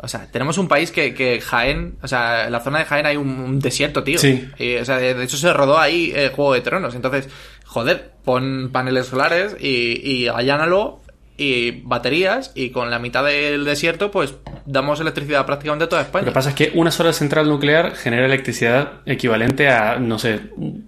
[0.00, 3.04] O sea, tenemos un país que, que Jaén, o sea, en la zona de Jaén
[3.06, 4.16] hay un, un desierto, tío.
[4.20, 4.48] Sí.
[4.56, 6.94] Y, o sea, de, hecho se rodó ahí eh, Juego de Tronos.
[6.94, 7.28] Entonces,
[7.64, 11.00] joder, pon paneles solares y, y allánalo
[11.40, 14.34] y baterías y con la mitad del desierto, pues
[14.66, 16.24] damos electricidad a prácticamente toda Lo España.
[16.26, 20.40] que pasa es que una sola central nuclear genera electricidad equivalente a, no sé,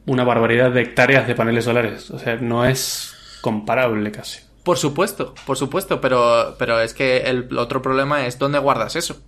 [0.06, 2.10] una barbaridad de hectáreas de paneles solares.
[2.10, 4.40] O sea, no es comparable casi.
[4.64, 9.18] Por supuesto, por supuesto, pero, pero es que el otro problema es dónde guardas eso.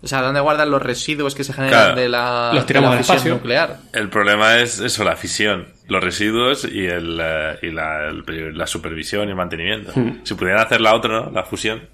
[0.00, 2.00] O sea, dónde guardas los residuos que se generan Claro.
[2.00, 3.34] de la, Los tiramos de la al fisión espacio.
[3.34, 3.78] nuclear.
[3.92, 8.66] El problema es eso, la fisión, los residuos y, el, eh, y la, el- la
[8.66, 9.92] supervisión y el mantenimiento.
[9.94, 10.20] Hmm.
[10.24, 11.30] Si pudieran hacer la otra, ¿no?
[11.30, 11.88] La fusión.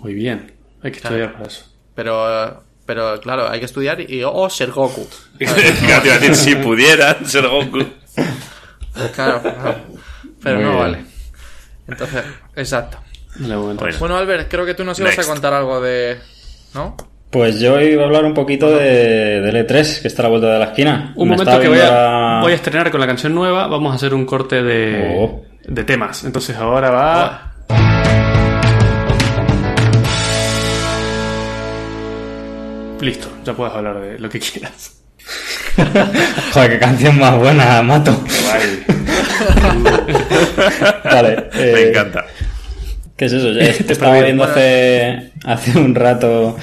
[0.00, 0.52] Muy bien.
[0.82, 1.66] Hay que estudiar para eso.
[1.94, 5.08] Pero, pero claro, hay que estudiar y o ser Goku.
[5.38, 5.54] Claro,
[6.02, 7.84] te iba a decir, si pudieran ser Goku.
[9.14, 9.76] Claro, claro.
[10.42, 10.78] pero Muy no bien.
[10.82, 11.04] vale.
[11.88, 12.24] Entonces,
[12.56, 12.98] exacto.
[13.36, 13.76] Bueno.
[13.98, 15.28] Bueno, Albert, creo que tú nos ibas Next.
[15.28, 16.18] a contar algo de.
[16.74, 16.96] ¿No?
[17.34, 20.52] Pues yo iba a hablar un poquito de, del E3, que está a la vuelta
[20.52, 21.12] de la esquina.
[21.16, 23.66] Un Me momento que voy a, la- voy a estrenar con la canción nueva.
[23.66, 25.42] Vamos a hacer un corte de, Oh.
[25.66, 26.22] de temas.
[26.22, 27.50] Entonces ahora va.
[33.00, 34.92] Listo, ya puedes hablar de lo que quieras.
[36.54, 38.12] Joder, qué canción más buena, Mato.
[41.04, 41.50] vale.
[41.52, 42.24] Me eh, encanta.
[43.16, 43.50] ¿Qué es eso?
[43.52, 46.56] Ya Te estaba viendo hace, hace un rato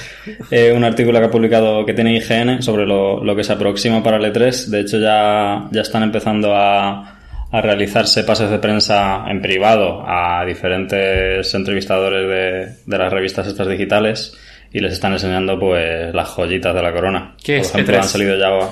[0.50, 4.02] eh, un artículo que ha publicado que tiene IGN sobre lo, lo que se aproxima
[4.02, 4.66] para el E3.
[4.66, 7.18] De hecho, ya, ya están empezando a,
[7.50, 13.68] a realizarse pases de prensa en privado a diferentes entrevistadores de, de las revistas estas
[13.68, 14.34] digitales
[14.72, 17.34] y les están enseñando pues las joyitas de la corona.
[17.42, 17.98] ¿Qué Por es ejemplo, E3?
[17.98, 18.70] han salido ya...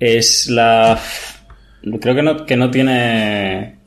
[0.00, 0.98] Es la...
[2.00, 3.77] Creo que no, que no tiene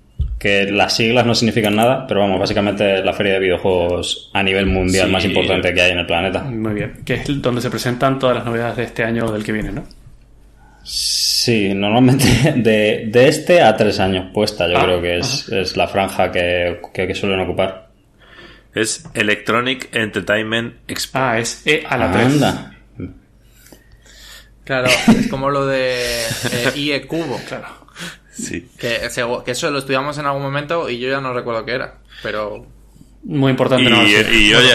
[0.41, 4.41] que las siglas no significan nada, pero vamos, básicamente es la feria de videojuegos a
[4.41, 5.13] nivel mundial Sí.
[5.13, 6.41] más importante que hay en el planeta.
[6.43, 7.01] Muy bien.
[7.05, 9.71] Que es donde se presentan todas las novedades de este año o del que viene,
[9.71, 9.83] ¿no?
[10.83, 12.25] Sí, normalmente
[12.55, 16.31] de, de este a tres años puesta, yo Ah, creo que es, es la franja
[16.31, 17.89] que, que, que suelen ocupar.
[18.73, 21.19] Es Electronic Entertainment Expo.
[21.19, 22.25] Ah, es E a la 3.
[22.25, 22.67] Anda.
[24.63, 24.87] Claro,
[25.19, 27.39] es como lo de eh, IE Cubo.
[27.47, 27.67] Claro.
[28.31, 28.67] Sí.
[28.77, 31.95] Que, eso lo estudiamos en algún momento y yo ya no recuerdo qué era.
[32.23, 32.65] Pero.
[33.23, 34.03] Muy importante, Y, ¿no?
[34.07, 34.71] Y oye.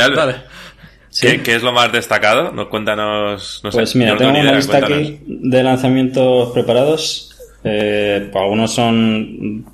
[1.11, 1.27] Sí.
[1.27, 2.53] ¿qué, qué es lo más destacado?
[2.53, 3.61] ¿Nos cuéntanos?
[3.64, 4.99] No sé, Pues mira, no tengo una idea, lista cuéntanos.
[4.99, 7.33] aquí de lanzamientos preparados.
[7.64, 9.64] Eh, pues algunos son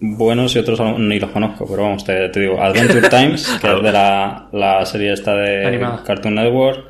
[0.00, 3.66] buenos y otros aún ni los conozco, pero vamos, te, te digo, Adventure Times, que
[3.76, 6.04] es de la, la serie esta de Animada.
[6.04, 6.86] Cartoon Network.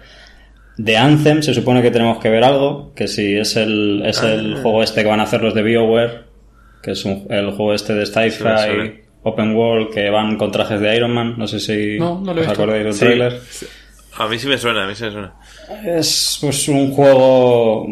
[0.78, 4.54] De Anthem se supone que tenemos que ver algo, que si es el, es el
[4.54, 4.58] Ah.
[4.62, 6.20] juego este que van a hacer los de BioWare,
[6.82, 10.96] que es un- el juego este de sci-fi, open world, que van con trajes de
[10.96, 13.00] Iron Man, no sé si No, no lo he os acordáis del Sí.
[13.00, 13.40] tráiler.
[14.18, 15.34] A mí sí me suena, a mí sí me suena.
[15.84, 17.86] Es pues un juego.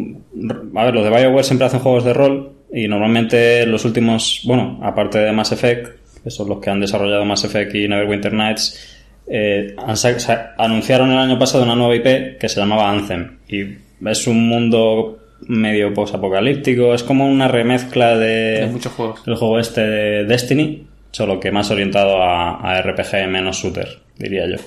[0.75, 2.53] A ver, los de Bioware siempre hacen juegos de rol.
[2.73, 4.41] Y normalmente los últimos.
[4.45, 5.87] Bueno, aparte de Mass Effect,
[6.23, 8.96] que son los que han desarrollado Mass Effect y Neverwinter Nights,
[9.29, 13.37] eh, han sa- sa- anunciaron el año pasado una nueva IP que se llamaba Anthem.
[13.49, 13.63] Y
[14.09, 16.93] es un mundo medio post-apocalíptico.
[16.93, 18.61] Es como una remezcla de.
[18.61, 19.21] De muchos juegos.
[19.25, 24.47] El juego este de Destiny, solo que más orientado a, a RPG menos shooter, diría
[24.49, 24.57] yo.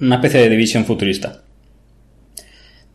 [0.00, 1.40] Una especie de Division futurista.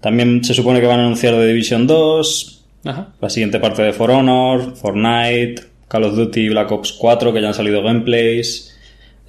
[0.02, 3.10] También se supone que van a anunciar The Division 2, Ajá.
[3.20, 5.56] la siguiente parte de For Honor, Fortnite,
[5.90, 8.78] Call of Duty y Black Ops 4 que ya han salido gameplays,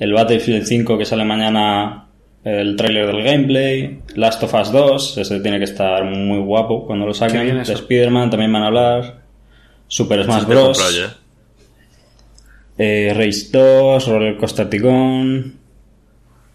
[0.01, 2.07] el Battlefield 5 que sale mañana
[2.42, 7.07] el tráiler del gameplay, Last of Us 2, ese tiene que estar muy guapo cuando
[7.07, 7.62] lo saquen.
[7.62, 7.72] De.
[7.72, 9.20] Spider-Man también van a hablar.
[9.86, 11.16] Super Smash Sí, te he comprado Bros.
[12.78, 15.59] eh, Race 2, Roller Coaster Tycoon,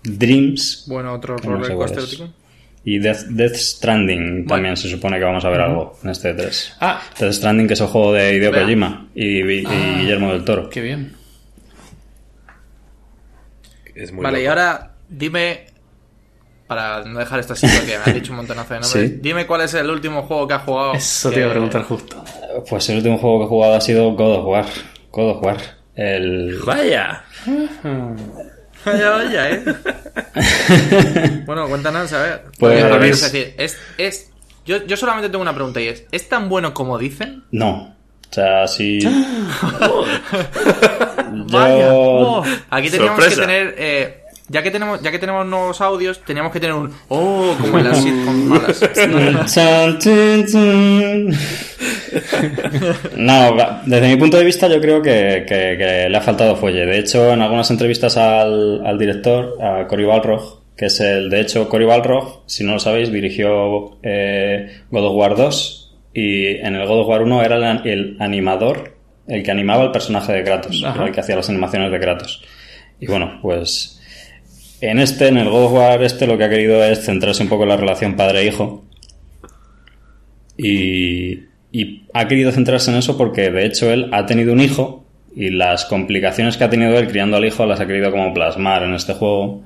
[0.04, 2.30] Dreams Bueno, otro no sé roller coaster, tío.
[2.84, 4.46] y Death, Death Stranding.
[4.48, 6.78] También se supone que vamos a ver algo en este 3.
[6.80, 8.52] Ah, Death Stranding, que es el juego de Hideo.
[8.52, 9.98] Kojima y, y Ah.
[10.00, 10.70] Guillermo del Toro.
[10.70, 11.14] qué bien.
[13.96, 15.66] Es muy Vale, y ahora dime,
[16.68, 19.18] para no dejar esto así, porque me has dicho un montonazo de nombres, Sí.
[19.22, 20.94] dime cuál es el último juego que has jugado.
[20.94, 22.24] Eso te iba a preguntar justo.
[22.70, 24.66] Pues el último juego que he jugado ha sido God of War.
[25.12, 25.58] God of War.
[25.96, 26.60] El...
[26.66, 27.24] Vaya.
[28.86, 29.64] Vaya, vaya, ¿eh?
[31.46, 32.44] bueno, cuéntanos, a ver.
[32.60, 34.32] Pues- a ver, es decir, es, es,
[34.66, 37.46] yo, yo solamente tengo una pregunta y es, ¿es tan bueno como dicen?
[37.52, 37.96] No.
[38.30, 38.66] O sea.
[41.52, 41.88] Vaya.
[41.88, 41.96] Yo...
[41.96, 42.15] Oh,
[42.70, 43.42] aquí teníamos Sorpresa.
[43.42, 43.76] que tener...
[43.78, 44.18] eh,
[44.48, 46.92] ya que tenemos ya que tenemos nuevos audios, teníamos que tener un...
[47.08, 48.80] Oh, como en las sitcom malas.
[53.16, 56.86] No, desde mi punto de vista yo creo que, que- que le ha faltado fuelle.
[56.86, 61.30] De hecho, en algunas entrevistas al, al director, a Cory Balrog, que es el...
[61.30, 65.82] De hecho, Cory Balrog, si no lo sabéis, dirigió eh, God of War 2
[66.14, 68.95] y en el God of War 1 era el, el animador,
[69.28, 72.44] el que animaba el personaje de Kratos, el que hacía las animaciones de Kratos.
[73.00, 73.92] Y bueno, pues...
[74.82, 77.50] En este, en el God of War este, lo que ha querido es centrarse un
[77.50, 78.84] poco en la relación padre-hijo.
[80.58, 85.06] Y, y ha querido centrarse en eso porque, de hecho, él ha tenido un hijo
[85.36, 88.84] y las complicaciones que ha tenido él criando al hijo las ha querido como plasmar
[88.84, 89.64] en este juego.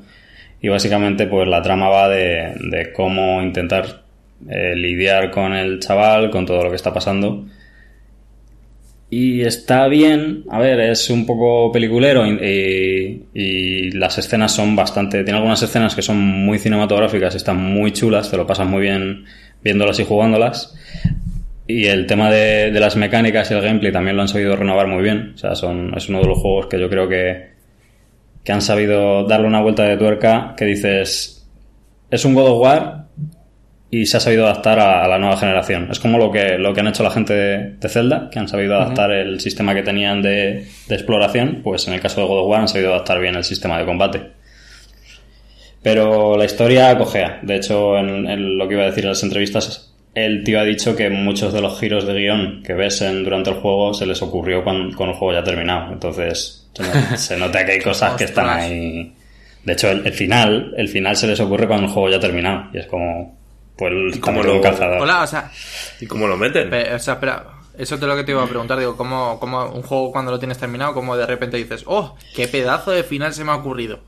[0.61, 4.03] Y básicamente, pues la trama va de, de cómo intentar
[4.47, 7.45] eh, lidiar con el chaval, con todo lo que está pasando.
[9.11, 15.23] Y está bien, a ver, es un poco peliculero y, las escenas son bastante...
[15.23, 19.25] Tiene algunas escenas que son muy cinematográficas, están muy chulas, te lo pasas muy bien
[19.63, 20.75] viéndolas y jugándolas.
[21.65, 24.87] Y el tema de, de las mecánicas y el gameplay también lo han sabido renovar
[24.87, 25.33] muy bien.
[25.35, 27.49] O sea, son, es uno de los juegos que yo creo que,
[28.43, 31.47] que han sabido darle una vuelta de tuerca que dices,
[32.11, 33.05] es un God of War
[33.91, 35.87] y se ha sabido adaptar a, a la nueva generación.
[35.91, 38.47] Es como lo que, lo que han hecho la gente de, de Zelda, que han
[38.47, 42.39] sabido adaptar el sistema que tenían de, de exploración, pues en el caso de God
[42.41, 44.21] of War han sabido adaptar bien el sistema de combate.
[45.81, 47.39] Pero la historia cojea.
[47.41, 50.63] De hecho, en, en lo que iba a decir en las entrevistas, el tío ha
[50.65, 54.05] dicho que muchos de los giros de guion que ves en- durante el juego se
[54.05, 55.93] les ocurrió con, con el juego ya terminado.
[55.93, 59.13] Entonces, se, no- se nota que hay cosas que están ahí.
[59.63, 62.21] De hecho, el, el final, el final se les ocurre cuando el juego ya ha
[62.21, 62.65] terminado.
[62.73, 63.38] Y es como,
[63.79, 65.01] pues, ¿Y cómo como lo- un calzador.
[65.01, 65.49] Hola, o sea,
[65.99, 66.69] ¿Y cómo lo meten?
[66.69, 67.45] pe- o sea, espera.
[67.77, 68.77] Eso es lo que te iba a preguntar.
[68.77, 72.49] Digo, ¿cómo, cómo un juego cuando lo tienes terminado, como de repente dices, oh, qué
[72.49, 74.01] pedazo de final se me ha ocurrido?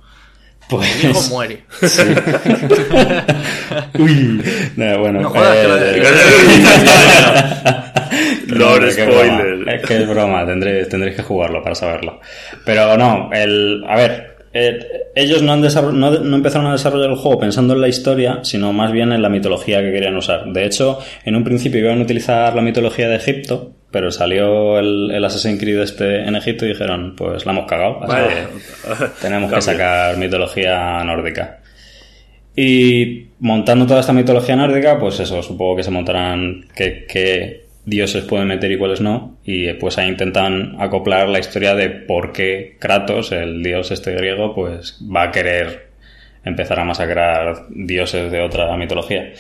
[0.70, 1.64] Pues, Mi hijo muere.
[3.98, 4.44] Uy.
[4.76, 6.08] No, bueno, No jodas, que lo de- eh, qué
[8.92, 9.58] spoiler.
[9.58, 9.72] broma.
[9.74, 12.20] Es que es broma, tendréis, tendréis que jugarlo para saberlo.
[12.66, 17.16] Pero no, el, a ver, eh, ellos no, han no, no empezaron a desarrollar el
[17.16, 20.46] juego pensando en la historia, sino más bien en la mitología que querían usar.
[20.52, 25.12] De hecho, en un principio iban a utilizar la mitología de Egipto, pero salió el,
[25.12, 28.28] el Assassin's Creed este en Egipto y dijeron, pues la hemos cagado, así Vale.
[28.28, 31.60] que tenemos que sacar mitología nórdica.
[32.54, 38.48] Y montando toda esta mitología nórdica, pues eso, supongo que se montarán qué dioses pueden
[38.48, 39.38] meter y cuáles no.
[39.44, 44.54] Y pues ahí intentan acoplar la historia de por qué Kratos, el dios este griego,
[44.54, 45.92] pues va a querer
[46.44, 49.32] empezar a masacrar dioses de otra mitología.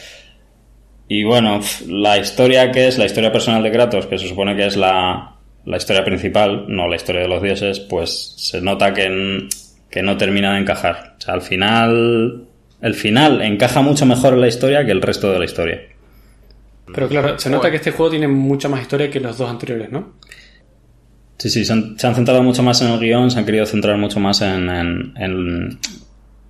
[1.08, 4.66] Y bueno, la historia que es la historia personal de Kratos, que se supone que
[4.66, 5.36] es la,
[5.66, 9.48] la historia principal, no la historia de los dioses, pues se nota que,
[9.89, 11.16] que no termina de encajar.
[11.18, 12.46] O sea, al final,
[12.82, 15.82] el final encaja mucho mejor en la historia que el resto de la historia.
[16.94, 19.92] Pero claro, se nota que este juego tiene mucha más historia que los dos anteriores,
[19.92, 20.14] ¿no?
[21.38, 23.66] Sí, sí, se han, se han centrado mucho más en el guion, se han querido
[23.66, 25.80] centrar mucho más en, en- en-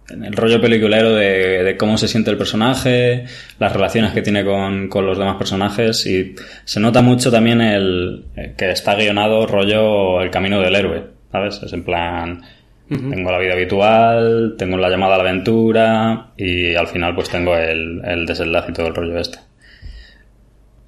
[0.10, 3.24] en el rollo peliculero de, de cómo se siente el personaje,
[3.60, 8.26] las relaciones que tiene con, con los demás personajes y se nota mucho también el
[8.58, 11.62] que está guionado rollo el camino del héroe, ¿sabes?
[11.64, 12.42] Es en plan,
[12.90, 17.56] tengo la vida habitual, tengo la llamada a la aventura y al final pues tengo
[17.56, 19.40] el, el desenlace y todo el rollo este.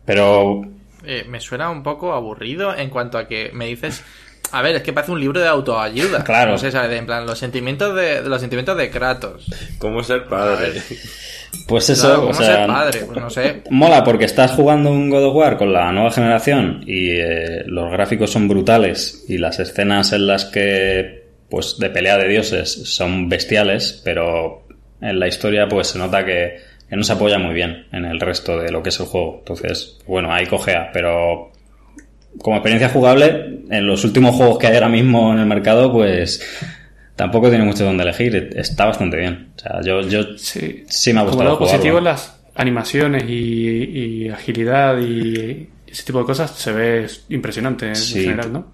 [0.06, 0.64] Pero
[1.06, 4.04] Eh, me suena un poco aburrido en cuanto a que me dices.
[4.51, 6.24] A ver, es que parece un libro de autoayuda.
[6.24, 6.51] Claro.
[6.51, 6.97] No sé, ¿sabes?
[6.97, 9.47] En plan, los sentimientos de, los sentimientos de Kratos.
[9.80, 10.74] ¿Cómo ser padre?
[11.68, 12.99] pues eso, Claro, o ¿Cómo sea, ser padre?
[13.06, 13.64] Pues no sé.
[13.72, 17.91] Mola porque estás jugando un God of War con la nueva generación y eh, los
[17.91, 23.30] gráficos son brutales y las escenas en las que, pues, de pelea de dioses son
[23.30, 24.68] bestiales, pero
[25.01, 26.58] en la historia pues se nota que,
[26.94, 29.38] que no se apoya muy bien en el resto de lo que es el juego.
[29.39, 31.52] Entonces, bueno, ahí cojea, pero
[32.38, 36.39] como experiencia jugable, en los últimos juegos que hay ahora mismo en el mercado, pues
[37.16, 38.52] tampoco tiene mucho donde elegir.
[38.56, 39.54] Está bastante bien.
[39.56, 41.50] O sea, yo, yo Sí, sí me ha Como gustado.
[41.50, 47.88] lado positivo, las animaciones y, y agilidad y ese tipo de cosas se ve impresionante
[47.88, 48.22] en Sí.
[48.26, 48.68] general, ¿no?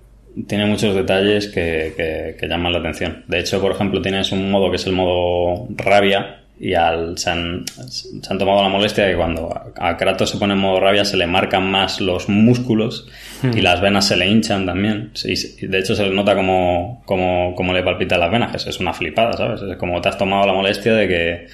[0.46, 3.24] Tiene muchos detalles que, que- que llaman la atención.
[3.28, 7.30] De hecho, por ejemplo, tienes un modo que es el modo rabia y al, se,
[7.30, 10.82] han, se han tomado la molestia de que cuando a Kratos se pone en modo
[10.82, 13.08] rabia se le marcan más los músculos
[13.42, 15.12] y las venas se le hinchan también.
[15.14, 18.70] Sí, sí, de hecho, se le nota como, como, como le palpitan las venas, que
[18.70, 19.62] es una flipada, ¿sabes?
[19.62, 21.48] Es como te has tomado la molestia de que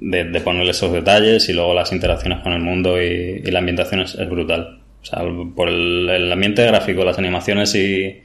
[0.00, 3.58] de, de ponerle esos detalles y luego las interacciones con el mundo y, y la
[3.58, 4.80] ambientación es, es brutal.
[5.02, 5.22] O sea,
[5.54, 8.22] por el, el ambiente gráfico, las animaciones y,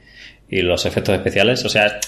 [0.48, 1.62] y los efectos especiales.
[1.66, 2.00] O sea,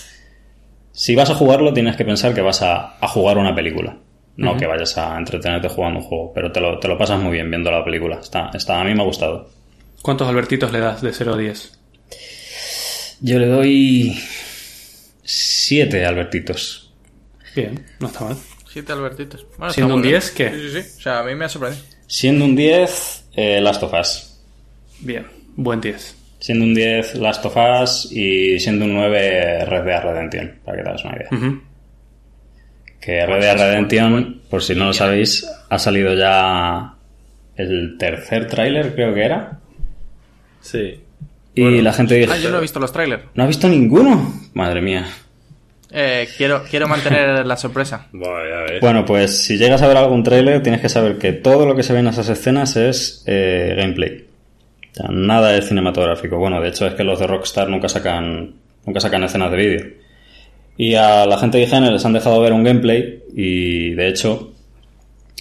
[0.93, 3.99] si vas a jugarlo tienes que pensar que vas a, a jugar una película.
[4.37, 6.32] No que vayas a entretenerte jugando un juego.
[6.35, 8.18] Pero te lo, te lo pasas muy bien viendo la película.
[8.20, 9.49] Está, está, a mí me ha gustado.
[10.03, 11.78] ¿Cuántos Albertitos le das de 0 a 10?
[13.20, 14.18] Yo le doy
[15.22, 16.93] siete Albertitos.
[17.55, 18.37] Bien, no está mal.
[18.70, 19.47] Siete Albertitos.
[19.51, 20.20] Bueno, está Siendo un muy bien.
[20.20, 20.51] 10, ¿qué?
[20.51, 20.99] Sí, sí, sí.
[20.99, 21.85] O sea, a mí me ha sorprendido.
[22.07, 24.41] Siendo un 10, eh, Last of Us.
[25.01, 25.26] Bien,
[25.57, 26.16] buen 10.
[26.41, 28.09] Siendo un 10, Last of Us.
[28.11, 30.59] Y siendo un 9, Red Dead Redemption.
[30.64, 31.28] Para que te hagas una idea.
[31.32, 31.62] Ujú.
[33.05, 36.94] Que Red Dead Redemption, por si no lo sabéis, ha salido ya
[37.57, 39.59] el tercer tráiler, creo que era.
[40.61, 41.00] Sí.
[41.55, 43.24] Y Bueno, la gente dijo, Ah, yo no he visto los trailers.
[43.34, 44.32] ¿no ha visto ninguno?
[44.55, 45.07] Madre mía.
[45.90, 48.09] Eh, quiero, quiero mantener la sorpresa.
[48.80, 51.82] Bueno, pues si llegas a ver algún tráiler, tienes que saber que todo lo que
[51.82, 54.26] se ve en esas escenas es eh, gameplay.
[54.92, 56.38] O sea, nada de cinematográfico.
[56.38, 58.55] Bueno, de hecho es que los de Rockstar nunca sacan,
[58.86, 59.86] nunca sacan escenas de vídeo.
[60.77, 64.53] Y a la gente de IGN les han dejado ver un gameplay y de hecho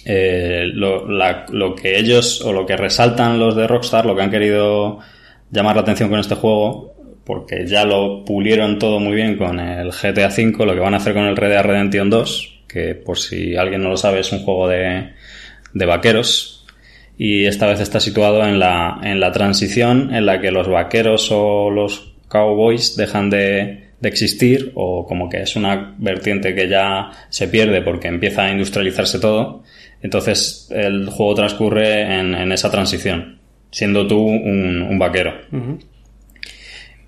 [0.04, 4.30] eh, lo, lo que ellos o lo que resaltan los de Rockstar, lo que han
[4.30, 4.98] querido
[5.50, 9.90] llamar la atención con este juego, porque ya lo pulieron todo muy bien con el
[9.90, 13.18] GTA V, lo que van a hacer con el Red Dead Redemption 2, que por
[13.18, 15.12] si alguien no lo sabe es un juego de,
[15.72, 16.66] de vaqueros.
[17.16, 21.28] Y esta vez está situado en la, en la transición en la que los vaqueros
[21.30, 27.10] o los cowboys dejan de, de existir o como que es una vertiente que ya
[27.30, 29.62] se pierde porque empieza a industrializarse todo.
[30.02, 33.38] Entonces el juego transcurre en, en esa transición,
[33.70, 35.32] siendo tú un, un vaquero.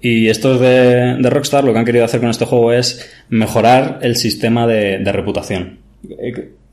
[0.00, 3.98] Y estos de, de Rockstar lo que han querido hacer con este juego es mejorar
[4.02, 5.78] el sistema de, de reputación.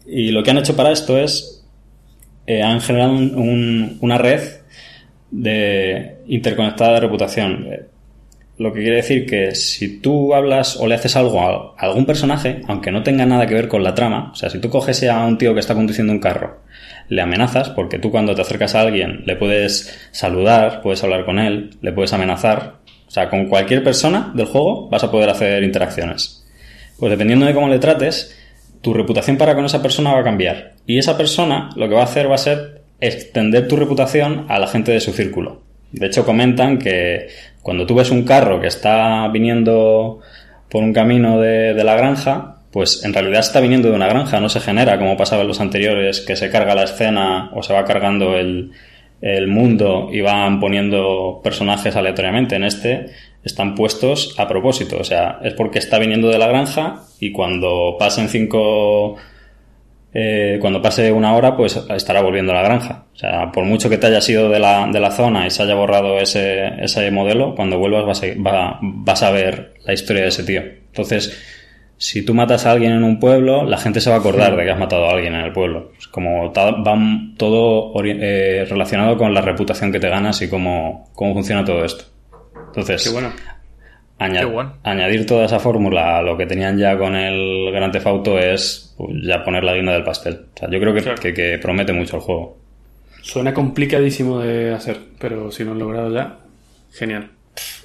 [0.05, 1.65] Y lo que han hecho para esto es,
[2.45, 4.41] eh, han generado un- un- una red
[5.31, 7.67] de interconectada de reputación.
[8.57, 12.61] Lo que quiere decir que si tú hablas o le haces algo a algún personaje,
[12.67, 15.25] aunque no tenga nada que ver con la trama, o sea, si tú coges a
[15.25, 16.61] un tío que está conduciendo un carro,
[17.09, 21.39] le amenazas, porque tú cuando te acercas a alguien le puedes saludar, puedes hablar con
[21.39, 22.75] él, le puedes amenazar,
[23.07, 26.45] o sea, con cualquier persona del juego vas a poder hacer interacciones.
[26.99, 28.37] Pues dependiendo de cómo le trates,
[28.81, 30.73] tu reputación para con esa persona va a cambiar.
[30.85, 34.59] Y esa persona lo que va a hacer va a ser extender tu reputación a
[34.59, 35.61] la gente de su círculo.
[35.91, 37.27] De hecho, comentan que
[37.63, 40.19] cuando tú ves un carro que está viniendo
[40.69, 44.39] por un camino de, de la granja, pues en realidad está viniendo de una granja,
[44.39, 47.73] no se genera como pasaba en los anteriores, que se carga la escena o se
[47.73, 48.71] va cargando el,
[49.21, 52.55] el mundo y van poniendo personajes aleatoriamente.
[52.55, 53.05] En este
[53.43, 57.95] están puestos a propósito, o sea, es porque está viniendo de la granja y cuando
[57.97, 59.15] pasen cinco
[60.13, 63.05] eh, cuando pase una hora, pues estará volviendo a la granja.
[63.13, 65.63] O sea, por mucho que te haya sido de la, de la zona y se
[65.63, 70.23] haya borrado ese, ese modelo, cuando vuelvas vas a, va- vas a ver la historia
[70.23, 70.61] de ese tío.
[70.61, 71.41] Entonces,
[71.97, 74.63] si tú matas a alguien en un pueblo, la gente se va a acordar de
[74.65, 75.91] que has matado a alguien en el pueblo.
[75.97, 76.97] Es como va
[77.37, 82.05] todo eh, relacionado con la reputación que te ganas y cómo, cómo funciona todo esto.
[82.67, 83.31] Entonces, bueno.
[84.19, 84.73] Aña- Qué bueno.
[84.83, 89.09] Añadir toda esa fórmula a lo que tenían ya con el Gran Auto es pues,
[89.23, 90.45] ya poner la guinda del pastel.
[90.55, 91.21] O sea, yo creo que, Claro.
[91.21, 92.57] que- que promete mucho el juego.
[93.21, 96.39] Suena complicadísimo de hacer, pero si lo han logrado ya,
[96.91, 97.31] genial.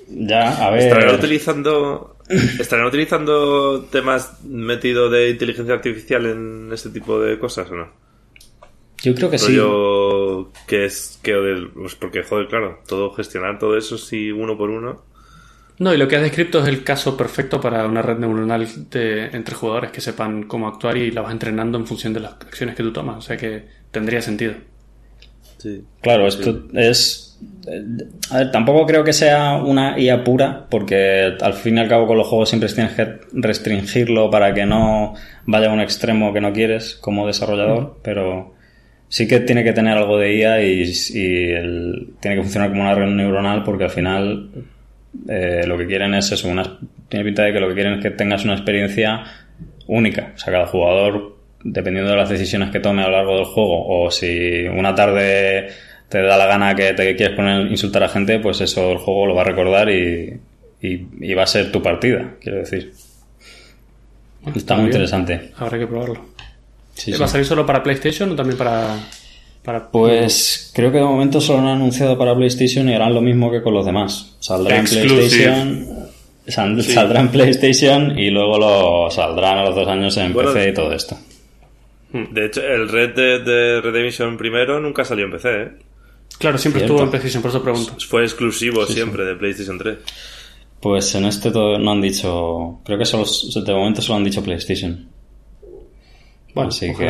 [0.09, 0.81] Ya, a ver.
[0.83, 2.17] ¿Estarán utilizando,
[2.61, 7.89] ¿Estarán utilizando temas metidos de inteligencia artificial en este tipo de cosas o no?
[9.03, 9.57] Yo creo que sí.
[10.67, 14.71] Que es que del- pues porque joder, claro, todo gestionar todo eso si uno por
[14.71, 15.03] uno.
[15.79, 19.27] No, y lo que has descrito es el caso perfecto para una red neuronal de,
[19.27, 22.75] entre jugadores que sepan cómo actuar y la vas entrenando en función de las acciones
[22.75, 23.17] que tú tomas.
[23.19, 23.63] O sea que
[23.93, 24.55] tendría sentido.
[25.59, 25.85] Sí.
[26.03, 27.39] Claro, esto es.
[27.69, 27.83] eh,
[28.31, 32.07] A ver, tampoco creo que sea una IA pura, porque al fin y al cabo
[32.07, 35.15] con los juegos siempre tienes que restringirlo para que no
[35.47, 38.55] vaya a un extremo que no quieres como desarrollador, pero
[39.09, 40.83] sí que tiene que tener algo de IA y,
[41.15, 44.51] y el- tiene que funcionar como una red neuronal, porque al final
[45.29, 48.03] eh, lo que quieren es eso, una, tiene pinta de que lo que quieren es
[48.03, 49.25] que tengas una experiencia
[49.87, 50.33] única.
[50.35, 53.87] O sea, cada jugador, dependiendo de las decisiones que tome a lo largo del juego,
[54.05, 55.69] o si una tarde
[56.09, 59.27] te da la gana que te quieres poner insultar a gente, pues eso el juego
[59.27, 60.39] lo va a recordar y,
[60.81, 62.93] y- y va a ser tu partida, quiero decir.
[64.55, 64.93] Está muy bien.
[64.95, 65.51] interesante.
[65.59, 66.27] Habrá que probarlo.
[66.95, 67.23] Sí, ¿Va sí.
[67.25, 68.97] a salir solo para PlayStation o también para.
[69.69, 73.21] Para Pues creo que de momento solo lo han anunciado para PlayStation y harán lo
[73.21, 74.35] mismo que con los demás.
[74.41, 74.85] Saldrá en.
[74.87, 75.87] PlayStation.
[76.47, 80.71] sal- Saldrá en PlayStation y luego lo saldrán a los dos años en Bueno, PC
[80.71, 81.19] y todo esto.
[82.13, 85.69] De hecho, el Red Dead de Redemption primero nunca salió en PC, ¿eh?
[86.39, 86.95] Claro, siempre Cierto.
[86.95, 87.93] estuvo en PlayStation, por eso pregunto.
[88.09, 89.99] Fue exclusivo siempre de PlayStation 3.
[90.81, 92.81] Pues en este todo no han dicho.
[92.87, 93.27] Creo que solo,
[93.63, 95.07] de momento solo han dicho PlayStation.
[96.59, 97.09] Bueno, Así que-.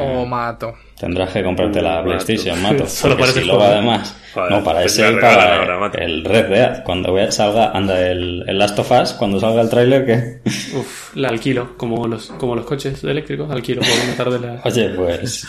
[0.00, 0.74] O mato.
[0.98, 2.88] Tendrás que comprarte la PlayStation, mato.
[2.88, 3.62] Solo para si juego.
[3.62, 4.16] además.
[4.34, 5.98] Joder, no, para pues ese y la para ahora, mato.
[5.98, 6.82] el Red Dead.
[6.82, 10.40] Cuando salga, anda el, el Last of Us, cuando salga el tráiler, que.
[10.76, 14.60] Uf, la alquilo, como los, como los coches eléctricos, alquilo por una tarde la.
[14.64, 15.46] Oye, pues.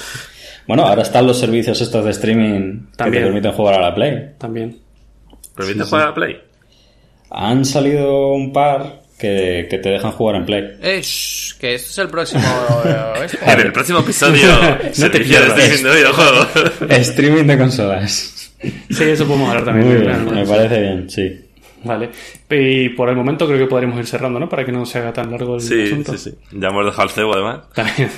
[0.67, 3.23] Bueno, ahora están los servicios estos de streaming que También.
[3.23, 4.35] te permiten jugar a la Play.
[4.37, 4.77] También.
[5.55, 6.37] ¿Permite jugar a Play?
[7.31, 10.77] Han salido un par que, que te dejan jugar en Play.
[10.81, 12.41] Eh, shh, que esto es el próximo.
[12.85, 13.37] eh, este.
[13.51, 14.49] En el próximo episodio,
[14.81, 15.09] te servicio
[15.39, 15.59] de pierdas.
[15.59, 16.47] streaming de videojuegos.
[16.89, 18.51] Streaming de consolas.
[18.89, 19.87] Sí, eso podemos hablar también.
[19.87, 20.41] Muy claro, bien, ¿no?
[20.41, 21.45] me parece bien, sí.
[21.83, 22.09] Vale.
[22.49, 24.47] Y por el momento creo que podremos ir cerrando, ¿no?
[24.49, 26.17] Para que no se haga tan largo el Sí, asunto.
[26.17, 26.37] sí, sí.
[26.51, 27.61] Ya hemos dejado el cebo, además.
[27.73, 28.09] También.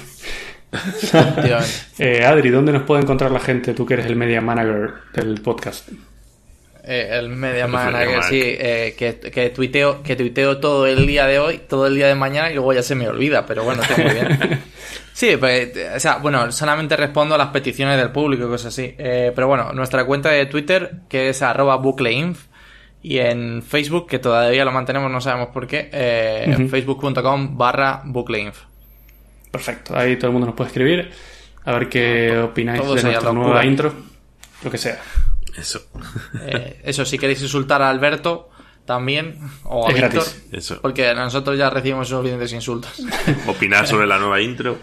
[1.99, 3.73] Eh, Adri, ¿dónde nos puede encontrar la gente?
[3.73, 5.87] Tú que eres el media manager del podcast.
[6.83, 11.39] Eh, el media manager, sí, eh, que, que, tuiteo, que tuiteo todo el día de
[11.39, 14.01] hoy, todo el día de mañana y luego ya se me olvida, pero bueno, está
[14.01, 14.61] muy bien.
[15.13, 18.73] Sí, pues, eh, o sea, bueno, solamente respondo a las peticiones del público y cosas
[18.73, 18.95] así.
[18.97, 22.45] Eh, pero bueno, nuestra cuenta de Twitter, que es arroba bucleinf,
[23.03, 28.57] y en Facebook, que todavía lo mantenemos, no sabemos por qué, eh, facebook.com barra bucleinf.
[29.51, 29.95] Perfecto.
[29.95, 31.11] Ahí todo el mundo nos puede escribir.
[31.65, 33.33] A ver qué opináis de nuestra locura.
[33.33, 33.93] nueva intro.
[34.63, 34.99] Lo que sea.
[35.57, 35.81] Eso.
[36.41, 38.49] Eh, eso, si queréis insultar a Alberto,
[38.85, 40.43] también, o a Es Víctor, gratis.
[40.51, 40.79] Eso.
[40.81, 42.91] porque nosotros ya recibimos suficientes insultos.
[43.47, 44.77] Opinar sobre la nueva intro.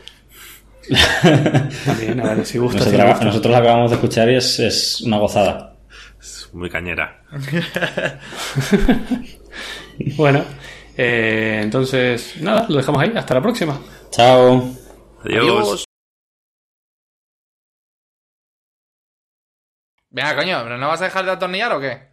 [1.84, 2.78] También, a ver si gusta.
[2.80, 3.24] si Nosotros, no gusta.
[3.26, 5.76] nosotros la acabamos de escuchar y es, es una gozada.
[6.20, 7.22] Es muy cañera.
[10.16, 10.42] Bueno,
[10.96, 13.12] eh, entonces, nada, lo dejamos ahí.
[13.14, 13.78] Hasta la próxima.
[14.10, 14.70] Chao.
[15.24, 15.84] Adiós.
[20.10, 22.08] Venga, coño, ¿pero no vas a dejar de atornillar o qué?